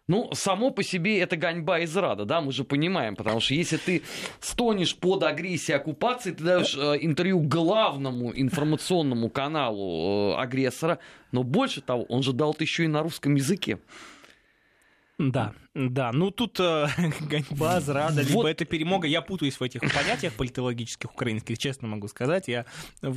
[0.07, 3.75] Ну, само по себе это гоньба из рада, да, мы же понимаем, потому что если
[3.75, 4.03] ты
[4.39, 10.99] стонешь под агрессией оккупации, ты даешь э, интервью главному информационному каналу э, агрессора,
[11.33, 13.79] но больше того, он же дал это еще и на русском языке.
[15.17, 16.11] Да, да.
[16.11, 16.87] Ну тут э,
[17.21, 18.29] гоньба, зрада, вот.
[18.29, 19.07] либо это перемога.
[19.07, 22.47] Я путаюсь в этих понятиях политологических украинских, честно могу сказать.
[22.47, 22.65] Я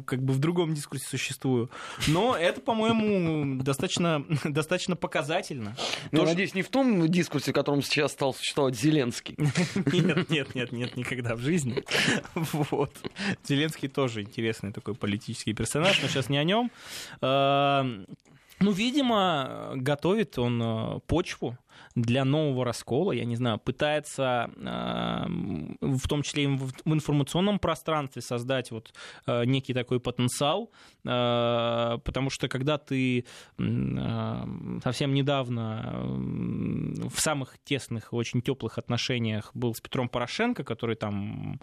[0.06, 1.70] как бы в другом дискурсе существую.
[2.08, 5.76] Но это, по-моему, достаточно, достаточно показательно.
[6.10, 6.32] Ну, Тоже...
[6.32, 9.36] надеюсь, не в том дискурсе, в котором сейчас стал существовать Зеленский.
[9.92, 11.84] Нет, нет, нет, нет, никогда в жизни.
[12.34, 12.94] Вот.
[13.46, 16.70] Зеленский тоже интересный такой политический персонаж, но сейчас не о нем.
[17.20, 17.82] Э,
[18.60, 21.56] ну, видимо, готовит он э, почву
[21.94, 25.26] для нового раскола, я не знаю, пытается э,
[25.80, 28.92] в том числе и в информационном пространстве создать вот
[29.26, 30.70] э, некий такой потенциал,
[31.02, 33.24] потому что когда ты
[33.56, 36.02] совсем недавно
[37.08, 41.60] в самых тесных, очень теплых отношениях был с Петром Порошенко, который там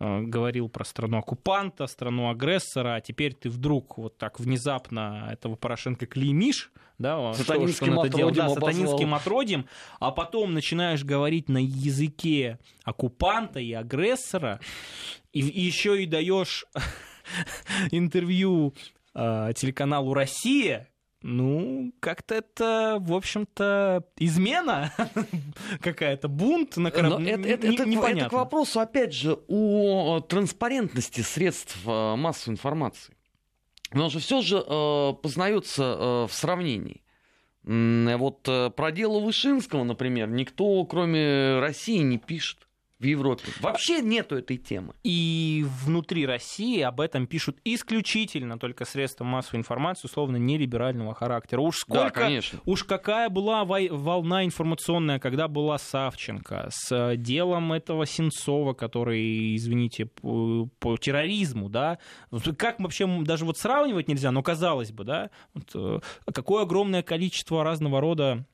[0.00, 6.06] говорил про страну оккупанта, страну агрессора, а теперь ты вдруг вот так внезапно этого Порошенко
[6.06, 9.66] клеймишь, да, сатанинским что, что отродьем, да, сатанинским отродьем,
[10.00, 14.60] а потом начинаешь говорить на языке оккупанта и агрессора,
[15.32, 16.66] и, и еще и даешь
[17.90, 18.74] интервью
[19.14, 20.88] э, телеканалу Россия,
[21.26, 24.92] ну, как-то это, в общем-то, измена
[25.80, 27.32] какая-то, бунт на корабле.
[27.32, 33.14] Это, это, это, это к вопросу, опять же, о транспарентности средств э, массовой информации.
[33.94, 37.02] Но же все же э, познается э, в сравнении.
[37.62, 42.68] Вот э, про дело Вышинского, например, никто, кроме России, не пишет
[43.00, 43.44] в Европе.
[43.60, 44.94] Вообще нету этой темы.
[45.02, 51.60] И внутри России об этом пишут исключительно только средства массовой информации, условно, нелиберального характера.
[51.60, 52.60] Уж сколько, да, конечно.
[52.64, 60.68] уж какая была волна информационная, когда была Савченко, с делом этого Сенцова, который, извините, по,
[60.78, 61.98] по терроризму, да,
[62.56, 66.00] как вообще даже вот сравнивать нельзя, но казалось бы, да, вот, э,
[66.32, 68.44] какое огромное количество разного рода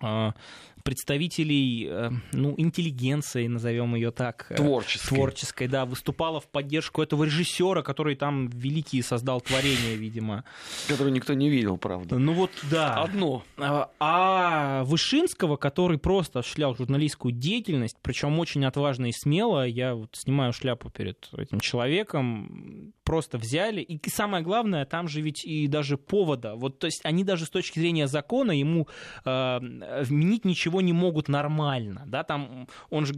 [0.00, 0.34] а,
[0.82, 4.46] представителей, э, ну, интеллигенции, назовем ее так.
[4.50, 5.08] э, Творческой.
[5.08, 10.44] Творческой, да, выступала в поддержку этого режиссера, который там великий создал творение, видимо.
[10.88, 12.18] Который никто не видел, правда.
[12.18, 13.02] Ну вот, да.
[13.02, 13.42] Одно.
[13.58, 20.10] А а Вышинского, который просто осуществлял журналистскую деятельность, причем очень отважно и смело, я вот
[20.14, 23.82] снимаю шляпу перед этим человеком, просто взяли.
[23.82, 26.54] И самое главное, там же ведь и даже повода.
[26.54, 28.88] Вот, то есть они даже с точки зрения закона ему
[29.26, 29.58] э,
[30.04, 32.04] вменить ничего не могут нормально.
[32.06, 32.24] Да?
[32.24, 33.12] Там он же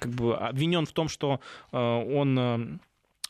[0.00, 1.40] как бы обвинен в том, что
[1.72, 2.80] э, он...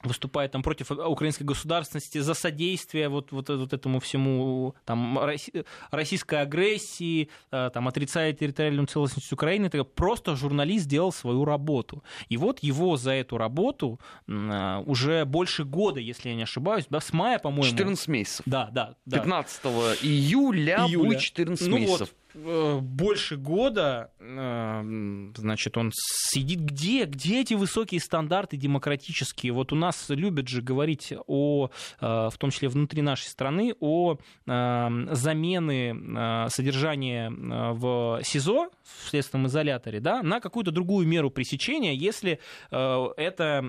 [0.05, 5.65] э, выступает там против украинской государственности за содействие вот, вот, вот этому всему там, росси-
[5.91, 9.67] российской агрессии, э, там, отрицает территориальную целостность Украины.
[9.67, 12.03] Это просто журналист сделал свою работу.
[12.29, 13.99] И вот его за эту работу
[14.29, 17.65] э, уже больше года, если я не ошибаюсь, да, с мая, по-моему.
[17.71, 18.43] 14 месяцев.
[18.47, 19.19] Да, да, да.
[19.19, 19.65] 15
[20.03, 21.09] июля, Июля.
[21.09, 22.01] будет 14 Ну месяцев.
[22.01, 27.05] вот, э, больше года, э, значит, он сидит где?
[27.05, 29.53] Где эти высокие стандарты демократические?
[29.53, 31.71] Вот у нас любят же говорить о, э,
[32.01, 34.17] в том числе внутри нашей страны, о
[34.47, 41.31] э, замены э, содержания э, в СИЗО, в следственном изоляторе, да, на какую-то другую меру
[41.31, 43.63] пресечения, если э, это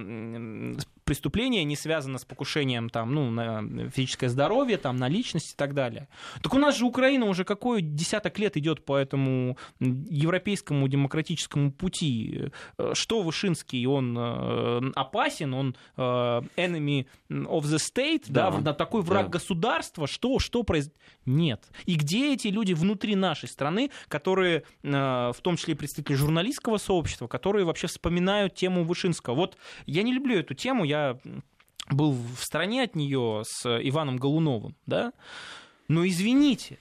[1.06, 5.74] преступление не связано с покушением там, ну, на физическое здоровье, там, на личность и так
[5.74, 6.08] далее.
[6.42, 12.52] Так у нас же Украина уже какой десяток лет идет по этому европейскому демократическому пути.
[12.78, 19.02] Э, Что Вышинский, он э, опасен, он э, enemy of the state, да, Да, такой
[19.04, 19.34] враг да.
[19.34, 20.98] государства, что, что произойдет?
[21.26, 21.64] Нет.
[21.86, 27.28] И где эти люди внутри нашей страны, которые, в том числе и представители журналистского сообщества,
[27.28, 29.36] которые вообще вспоминают тему Вышинского?
[29.36, 30.95] Вот я не люблю эту тему, я
[31.90, 35.14] был в стороне от нее с Иваном Голуновым, да,
[35.88, 36.80] но извините,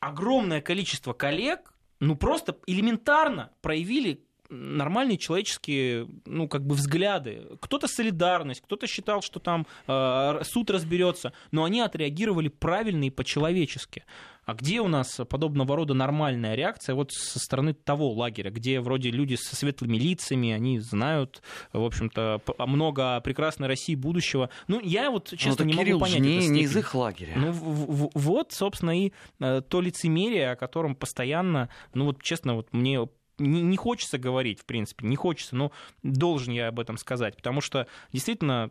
[0.00, 7.46] огромное количество коллег, ну просто элементарно проявили нормальные человеческие, ну, как бы взгляды.
[7.60, 14.04] Кто-то солидарность, кто-то считал, что там э, суд разберется, но они отреагировали правильно и по-человечески.
[14.44, 19.10] А где у нас подобного рода нормальная реакция вот со стороны того лагеря, где вроде
[19.10, 21.42] люди со светлыми лицами, они знают,
[21.74, 24.48] в общем-то, много о прекрасной России будущего.
[24.66, 26.94] Ну, я вот, честно, Ну, так не Кирилл могу понять не, этой не из их
[26.94, 27.34] лагеря.
[27.36, 32.54] Ну, в- в- вот, собственно, и э, то лицемерие, о котором постоянно, ну вот честно,
[32.54, 33.06] вот мне
[33.38, 35.72] не, не хочется говорить, в принципе, не хочется, но
[36.02, 38.70] должен я об этом сказать, потому что действительно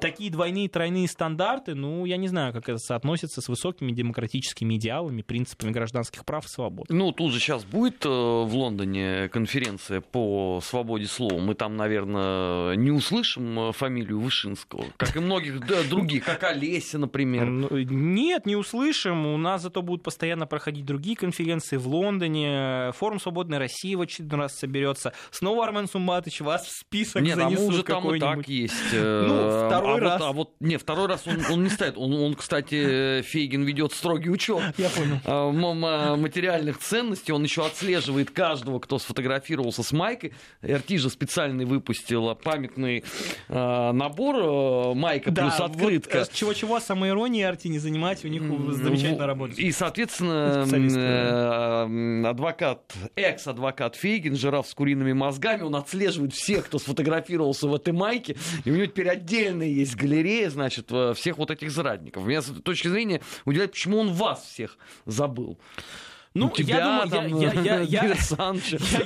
[0.00, 5.22] такие двойные, тройные стандарты, ну, я не знаю, как это соотносится с высокими демократическими идеалами,
[5.22, 6.86] принципами гражданских прав и свобод.
[6.88, 11.38] Ну, тут же сейчас будет э, в Лондоне конференция по свободе слова.
[11.38, 17.46] Мы там, наверное, не услышим э, фамилию Вышинского, как и многих других, как Олеся, например.
[17.46, 19.26] Ну, Нет, не услышим.
[19.26, 22.92] У нас зато будут постоянно проходить другие конференции в Лондоне.
[22.96, 25.12] Форум «Свободной России» в очередной раз соберется.
[25.30, 28.74] Снова Армен Сумбатович вас в список Нет, а занесут уже там и так есть.
[28.92, 30.22] э, Ну, второй а вот- раз.
[30.22, 31.94] а вот, не, второй раз он, он не стоит.
[31.96, 35.18] Он, он, кстати, Фейгин ведет строгий учет Я понял.
[35.24, 37.32] а, м- материальных ценностей.
[37.32, 40.32] Он еще отслеживает каждого, кто сфотографировался с майкой.
[40.64, 43.04] РТ же специально выпустила памятный
[43.48, 46.18] э, набор э, майка плюс вот, открытка.
[46.18, 49.58] э, чего-чего, самоиронии Арти не занимать, у них М, замечательно работает.
[49.58, 50.64] И, соответственно,
[51.04, 57.92] э, адвокат, экс-адвокат Фейгин, жираф с куриными мозгами, он отслеживает всех, кто сфотографировался в этой
[57.92, 62.24] майке, и у него теперь отдельная есть галерея, значит, э, всех вот этих зрадников.
[62.24, 65.58] Меня с этой точки зрения удивляет, почему он вас всех забыл.
[66.32, 68.14] Ну, У тебя, я думаю, там, я, я,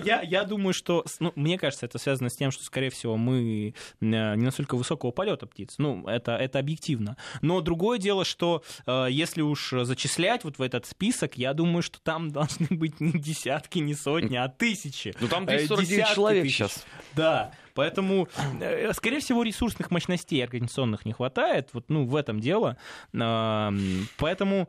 [0.05, 3.69] я, я- думаю, что, ну, мне кажется, это связано с тем, что, скорее всего, мы
[3.71, 5.77] э, не настолько высокого полета птиц.
[5.79, 7.17] Ну, это, это объективно.
[7.41, 11.99] Но другое дело, что э, если уж зачислять вот в этот список, я думаю, что
[12.01, 15.15] там должны быть не десятки, не сотни, а тысячи.
[15.21, 16.55] Ну, там Э, 249 десятки человек тысяч.
[16.57, 16.85] сейчас.
[17.15, 18.29] Да, поэтому,
[18.61, 21.71] э, скорее всего, ресурсных мощностей организационных не хватает.
[21.73, 22.77] Вот, ну, в этом дело.
[24.19, 24.69] Поэтому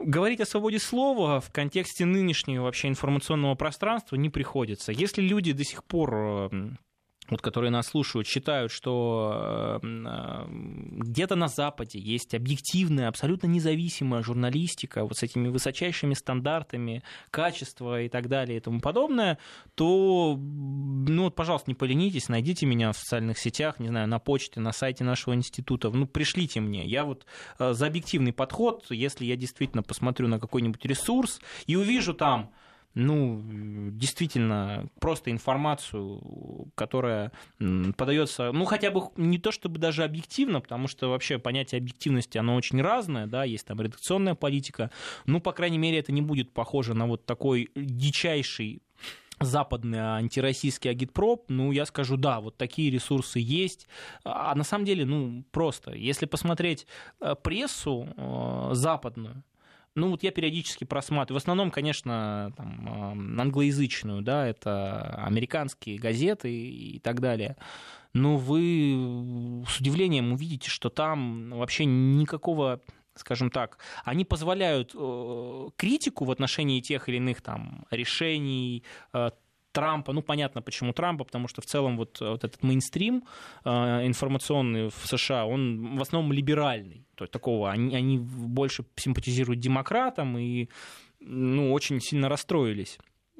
[0.00, 4.92] говорить о свободе слова в контексте нынешнего вообще информационного пространства не приходится.
[4.92, 6.78] Если люди до сих пор эм,
[7.28, 15.04] вот, которые нас слушают, считают, что э, где-то на Западе есть объективная, абсолютно независимая журналистика
[15.04, 19.38] вот с этими высочайшими стандартами качества и так далее и тому подобное,
[19.74, 24.60] то, ну вот, пожалуйста, не поленитесь, найдите меня в социальных сетях, не знаю, на почте,
[24.60, 26.84] на сайте нашего института, ну, пришлите мне.
[26.84, 27.24] Я вот
[27.58, 32.50] э, за объективный подход, если я действительно посмотрю на какой-нибудь ресурс и увижу там
[32.94, 33.42] ну,
[33.90, 37.32] действительно, просто информацию, которая
[37.96, 42.54] подается, ну, хотя бы не то чтобы даже объективно, потому что вообще понятие объективности, оно
[42.54, 44.90] очень разное, да, есть там редакционная политика,
[45.26, 48.80] ну, по крайней мере, это не будет похоже на вот такой дичайший
[49.40, 53.88] западный антироссийский агитпроп, ну, я скажу, да, вот такие ресурсы есть.
[54.24, 56.86] А на самом деле, ну, просто, если посмотреть
[57.20, 59.42] э, прессу э, западную,
[59.94, 61.40] ну, вот я периодически просматриваю.
[61.40, 67.56] В основном, конечно, там, англоязычную, да, это американские газеты и так далее.
[68.12, 72.80] Но вы с удивлением увидите, что там вообще никакого
[73.16, 78.82] скажем так, они позволяют э, критику в отношении тех или иных там решений,
[79.12, 79.30] э,
[79.74, 83.24] Трампа, ну понятно почему Трампа, потому что в целом вот, вот этот мейнстрим
[83.64, 83.70] э,
[84.06, 90.38] информационный в США, он в основном либеральный, то есть такого, они, они больше симпатизируют демократам
[90.38, 90.68] и
[91.20, 92.98] ну, очень сильно расстроились,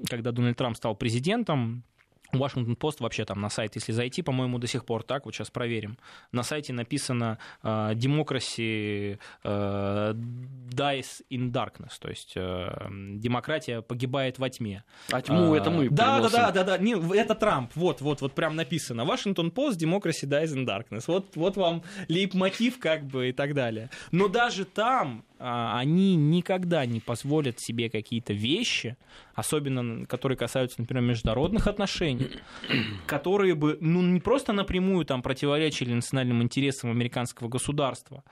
[0.09, 1.85] когда Дональд Трамп стал президентом,
[2.33, 5.51] Washington Post вообще там на сайт, если зайти, по-моему, до сих пор так, вот сейчас
[5.51, 5.99] проверим.
[6.33, 14.51] На сайте написано uh, Democracy uh, dies in darkness, то есть uh, демократия погибает во
[14.51, 14.85] тьме.
[15.11, 18.20] А тьму uh, это мы Да, да, да, да, да, не, это Трамп, вот, вот,
[18.20, 19.03] вот прям написано.
[19.03, 21.05] Washington Post, Democracy dies in darkness.
[21.07, 23.91] Вот, вот вам лейб-мотив как бы и так далее.
[24.11, 28.97] Но даже там а, они никогда не позволят себе какие-то вещи,
[29.34, 32.30] особенно которые касаются, например, международных отношений,
[33.07, 38.24] которые бы ну, не просто напрямую там, противоречили национальным интересам американского государства,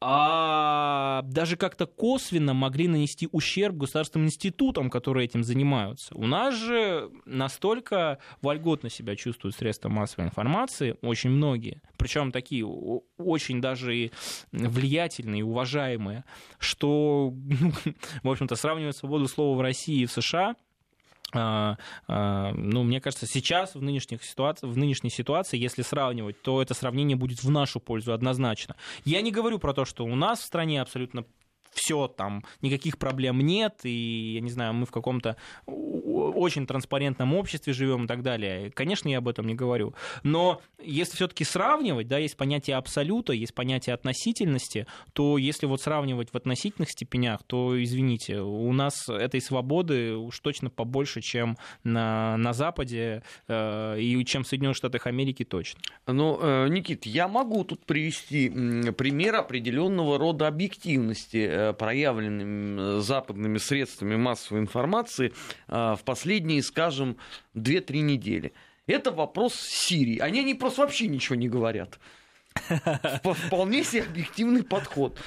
[0.00, 6.14] а даже как-то косвенно могли нанести ущерб государственным институтам, которые этим занимаются.
[6.14, 13.60] У нас же настолько вольготно себя чувствуют средства массовой информации, очень многие, причем такие очень
[13.60, 14.12] даже и
[14.52, 16.24] влиятельные, уважаемые,
[16.58, 17.72] что, ну,
[18.22, 20.54] в общем-то, сравнивать свободу слова в России и в США–
[21.34, 27.16] ну, мне кажется, сейчас в, нынешних ситуации, в нынешней ситуации, если сравнивать, то это сравнение
[27.16, 28.76] будет в нашу пользу однозначно.
[29.04, 31.24] Я не говорю про то, что у нас в стране абсолютно
[31.72, 35.36] все, там никаких проблем нет, и, я не знаю, мы в каком-то
[36.34, 38.70] очень транспарентном обществе живем и так далее.
[38.70, 39.94] Конечно, я об этом не говорю.
[40.22, 46.30] Но если все-таки сравнивать, да, есть понятие абсолюта, есть понятие относительности, то если вот сравнивать
[46.32, 52.52] в относительных степенях, то, извините, у нас этой свободы уж точно побольше, чем на, на
[52.52, 55.80] Западе э, и чем в Соединенных Штатах Америки точно.
[56.06, 58.48] Ну, э, Никит, я могу тут привести
[58.92, 65.32] пример определенного рода объективности э, проявленными западными средствами массовой информации
[65.66, 66.17] а, в последние,
[66.62, 67.16] скажем,
[67.54, 68.52] 2-3 недели.
[68.86, 70.18] Это вопрос Сирии.
[70.18, 71.98] Они, они просто вообще ничего не говорят.
[73.46, 75.18] Вполне себе объективный подход.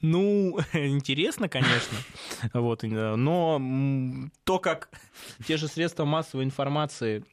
[0.00, 1.98] Ну, интересно, конечно,
[2.54, 3.60] вот, но
[4.44, 4.88] то, как
[5.46, 7.24] те же средства массовой информации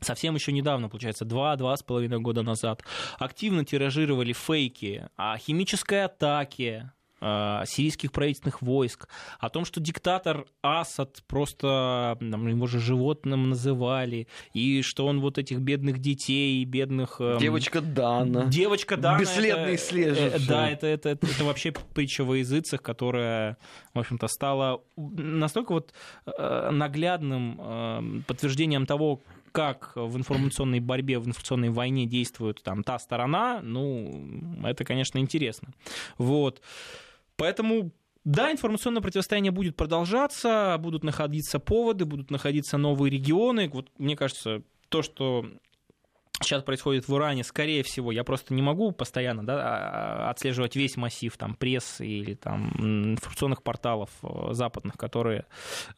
[0.00, 2.82] совсем еще недавно, получается, два-два с половиной года назад,
[3.18, 9.08] активно тиражировали фейки о химической атаке Э, сирийских правительственных войск,
[9.38, 15.58] о том, что диктатор Асад просто, его же животным называли, и что он вот этих
[15.58, 17.20] бедных детей, бедных...
[17.20, 18.44] Эм, девочка Дана.
[18.46, 19.18] Девочка Дана.
[19.18, 20.18] Бесследный это, след.
[20.18, 23.56] Э, да, это, это, это, это вообще притча во языцах, которая,
[23.94, 25.92] в общем-то, стала настолько вот
[26.26, 33.60] э, наглядным подтверждением того, как в информационной борьбе, в информационной войне действует там та сторона,
[33.62, 35.72] ну, это, конечно, интересно.
[36.16, 36.60] Вот.
[37.38, 37.92] Поэтому
[38.24, 43.70] да, информационное противостояние будет продолжаться, будут находиться поводы, будут находиться новые регионы.
[43.72, 45.46] Вот мне кажется, то, что
[46.42, 50.96] сейчас происходит в Иране, скорее всего, я просто не могу постоянно да, а, отслеживать весь
[50.96, 52.72] массив там, прессы или там,
[53.14, 55.46] информационных порталов э, западных, которые...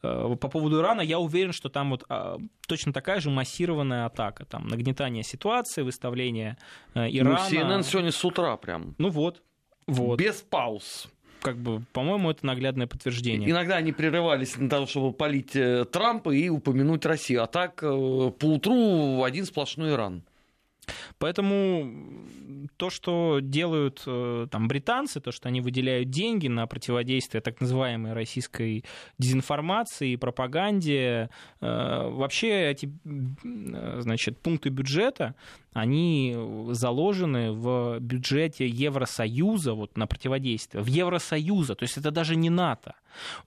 [0.01, 2.37] Э, по поводу Ирана я уверен, что там вот а,
[2.67, 6.57] точно такая же массированная атака, там, нагнетание ситуации, выставление
[6.93, 7.39] э, ну, Ирана.
[7.49, 8.95] Ну, CNN сегодня с утра прям.
[8.97, 9.41] Ну вот.
[9.85, 10.19] вот.
[10.19, 11.09] Без пауз
[11.41, 13.49] как бы, по-моему, это наглядное подтверждение.
[13.49, 15.51] Иногда они прерывались на того, чтобы полить
[15.91, 17.43] Трампа и упомянуть Россию.
[17.43, 20.23] А так по утру один сплошной Иран.
[21.17, 22.27] Поэтому
[22.77, 28.13] то, что делают э, там британцы, то, что они выделяют деньги на противодействие так называемой
[28.13, 28.83] российской
[29.17, 31.29] дезинформации и пропаганде,
[31.61, 32.91] э, вообще эти
[34.01, 35.35] значит, пункты бюджета,
[35.73, 36.35] они
[36.71, 40.83] заложены в бюджете Евросоюза вот, на противодействие.
[40.83, 42.95] В Евросоюза, то есть это даже не НАТО.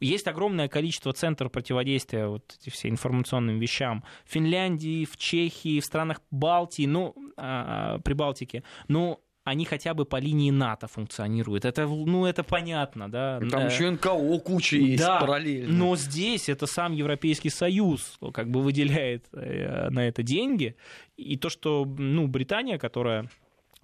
[0.01, 5.85] Есть огромное количество центров противодействия вот эти все информационным вещам в Финляндии, в Чехии, в
[5.85, 6.87] странах Балтии,
[7.34, 8.63] а, Прибалтики.
[8.89, 11.67] Но они хотя бы по линии НАТО функционируют.
[11.67, 13.41] Это, ну, это понятно, да.
[13.51, 15.73] Там еще НКО куча есть да, параллельно.
[15.73, 20.77] Но здесь это сам Европейский Союз как бы выделяет э, на это деньги.
[21.19, 23.29] И то, что ну, Британия, которая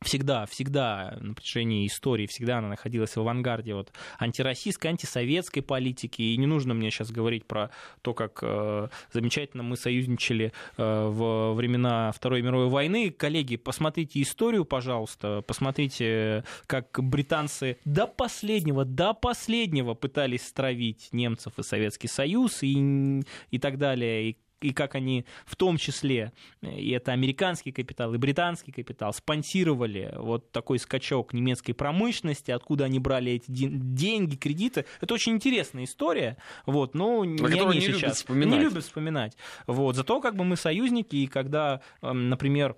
[0.02, 6.22] всегда, всегда на протяжении истории, всегда она находилась в авангарде вот, антироссийской, антисоветской политики.
[6.22, 7.70] И не нужно мне сейчас говорить про
[8.02, 13.10] то, как э, замечательно мы союзничали э, в времена Второй мировой войны.
[13.10, 21.62] Коллеги, посмотрите историю, пожалуйста, посмотрите, как британцы до последнего, до последнего пытались стравить немцев и
[21.62, 24.30] Советский Союз и, и так далее.
[24.30, 26.32] И и как они в том числе,
[26.62, 32.98] и это американский капитал, и британский капитал, спонсировали вот такой скачок немецкой промышленности, откуда они
[32.98, 34.84] брали эти деньги, кредиты.
[35.00, 36.36] Это очень интересная история,
[36.66, 38.00] вот, но не они не сейчас.
[38.02, 38.58] Любят вспоминать.
[38.58, 39.36] Не любят вспоминать.
[39.66, 42.76] Вот, зато как бы мы союзники, и когда, эм, например,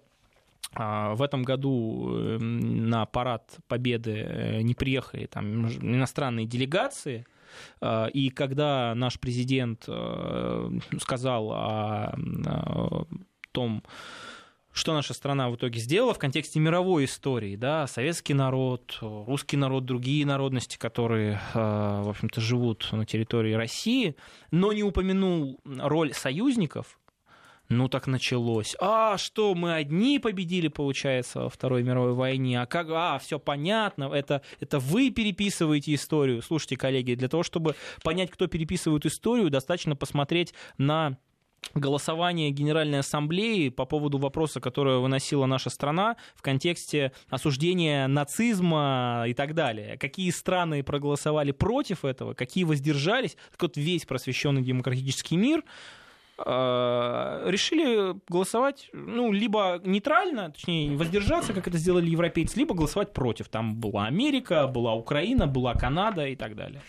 [0.75, 7.27] а, в этом году эм, на парад Победы э, не приехали там иностранные делегации,
[8.13, 12.15] и когда наш президент э, сказал о
[13.53, 13.83] том,
[14.73, 19.85] что наша страна в итоге сделала в контексте мировой истории, да, советский народ, русский народ,
[19.85, 24.17] другие народности, которые, э, в общем-то, живут на территории России,
[24.51, 26.99] но не упомянул роль союзников,
[27.73, 28.77] ну так началось.
[28.81, 32.61] А что, мы одни победили, получается, во Второй мировой войне?
[32.61, 32.89] А как?
[32.91, 34.05] А, все понятно.
[34.05, 36.43] Это, это вы переписываете историю.
[36.43, 41.17] Слушайте, коллеги, для того, чтобы понять, кто переписывает историю, достаточно посмотреть на
[41.75, 49.35] голосование Генеральной Ассамблеи по поводу вопроса, который выносила наша страна в контексте осуждения нацизма и
[49.35, 49.97] так далее.
[49.97, 53.37] Какие страны проголосовали против этого, какие воздержались.
[53.53, 55.65] Так вот, весь просвещенный демократический мир
[56.45, 63.49] решили голосовать, ну, либо нейтрально, точнее, воздержаться, как это сделали европейцы, либо голосовать против.
[63.49, 66.81] Там была Америка, была Украина, была Канада и так далее.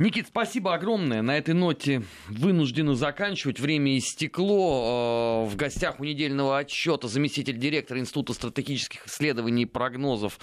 [0.00, 1.22] Никит, спасибо огромное.
[1.22, 3.60] На этой ноте вынуждены заканчивать.
[3.60, 5.44] Время истекло.
[5.44, 10.40] Э, в гостях у недельного отчета заместитель директора Института стратегических исследований и прогнозов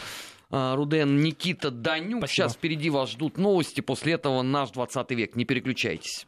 [0.52, 2.20] э, Руден Никита Данюк.
[2.20, 2.28] Спасибо.
[2.28, 3.82] Сейчас впереди вас ждут новости.
[3.82, 5.36] После этого наш 20 век.
[5.36, 6.28] Не переключайтесь.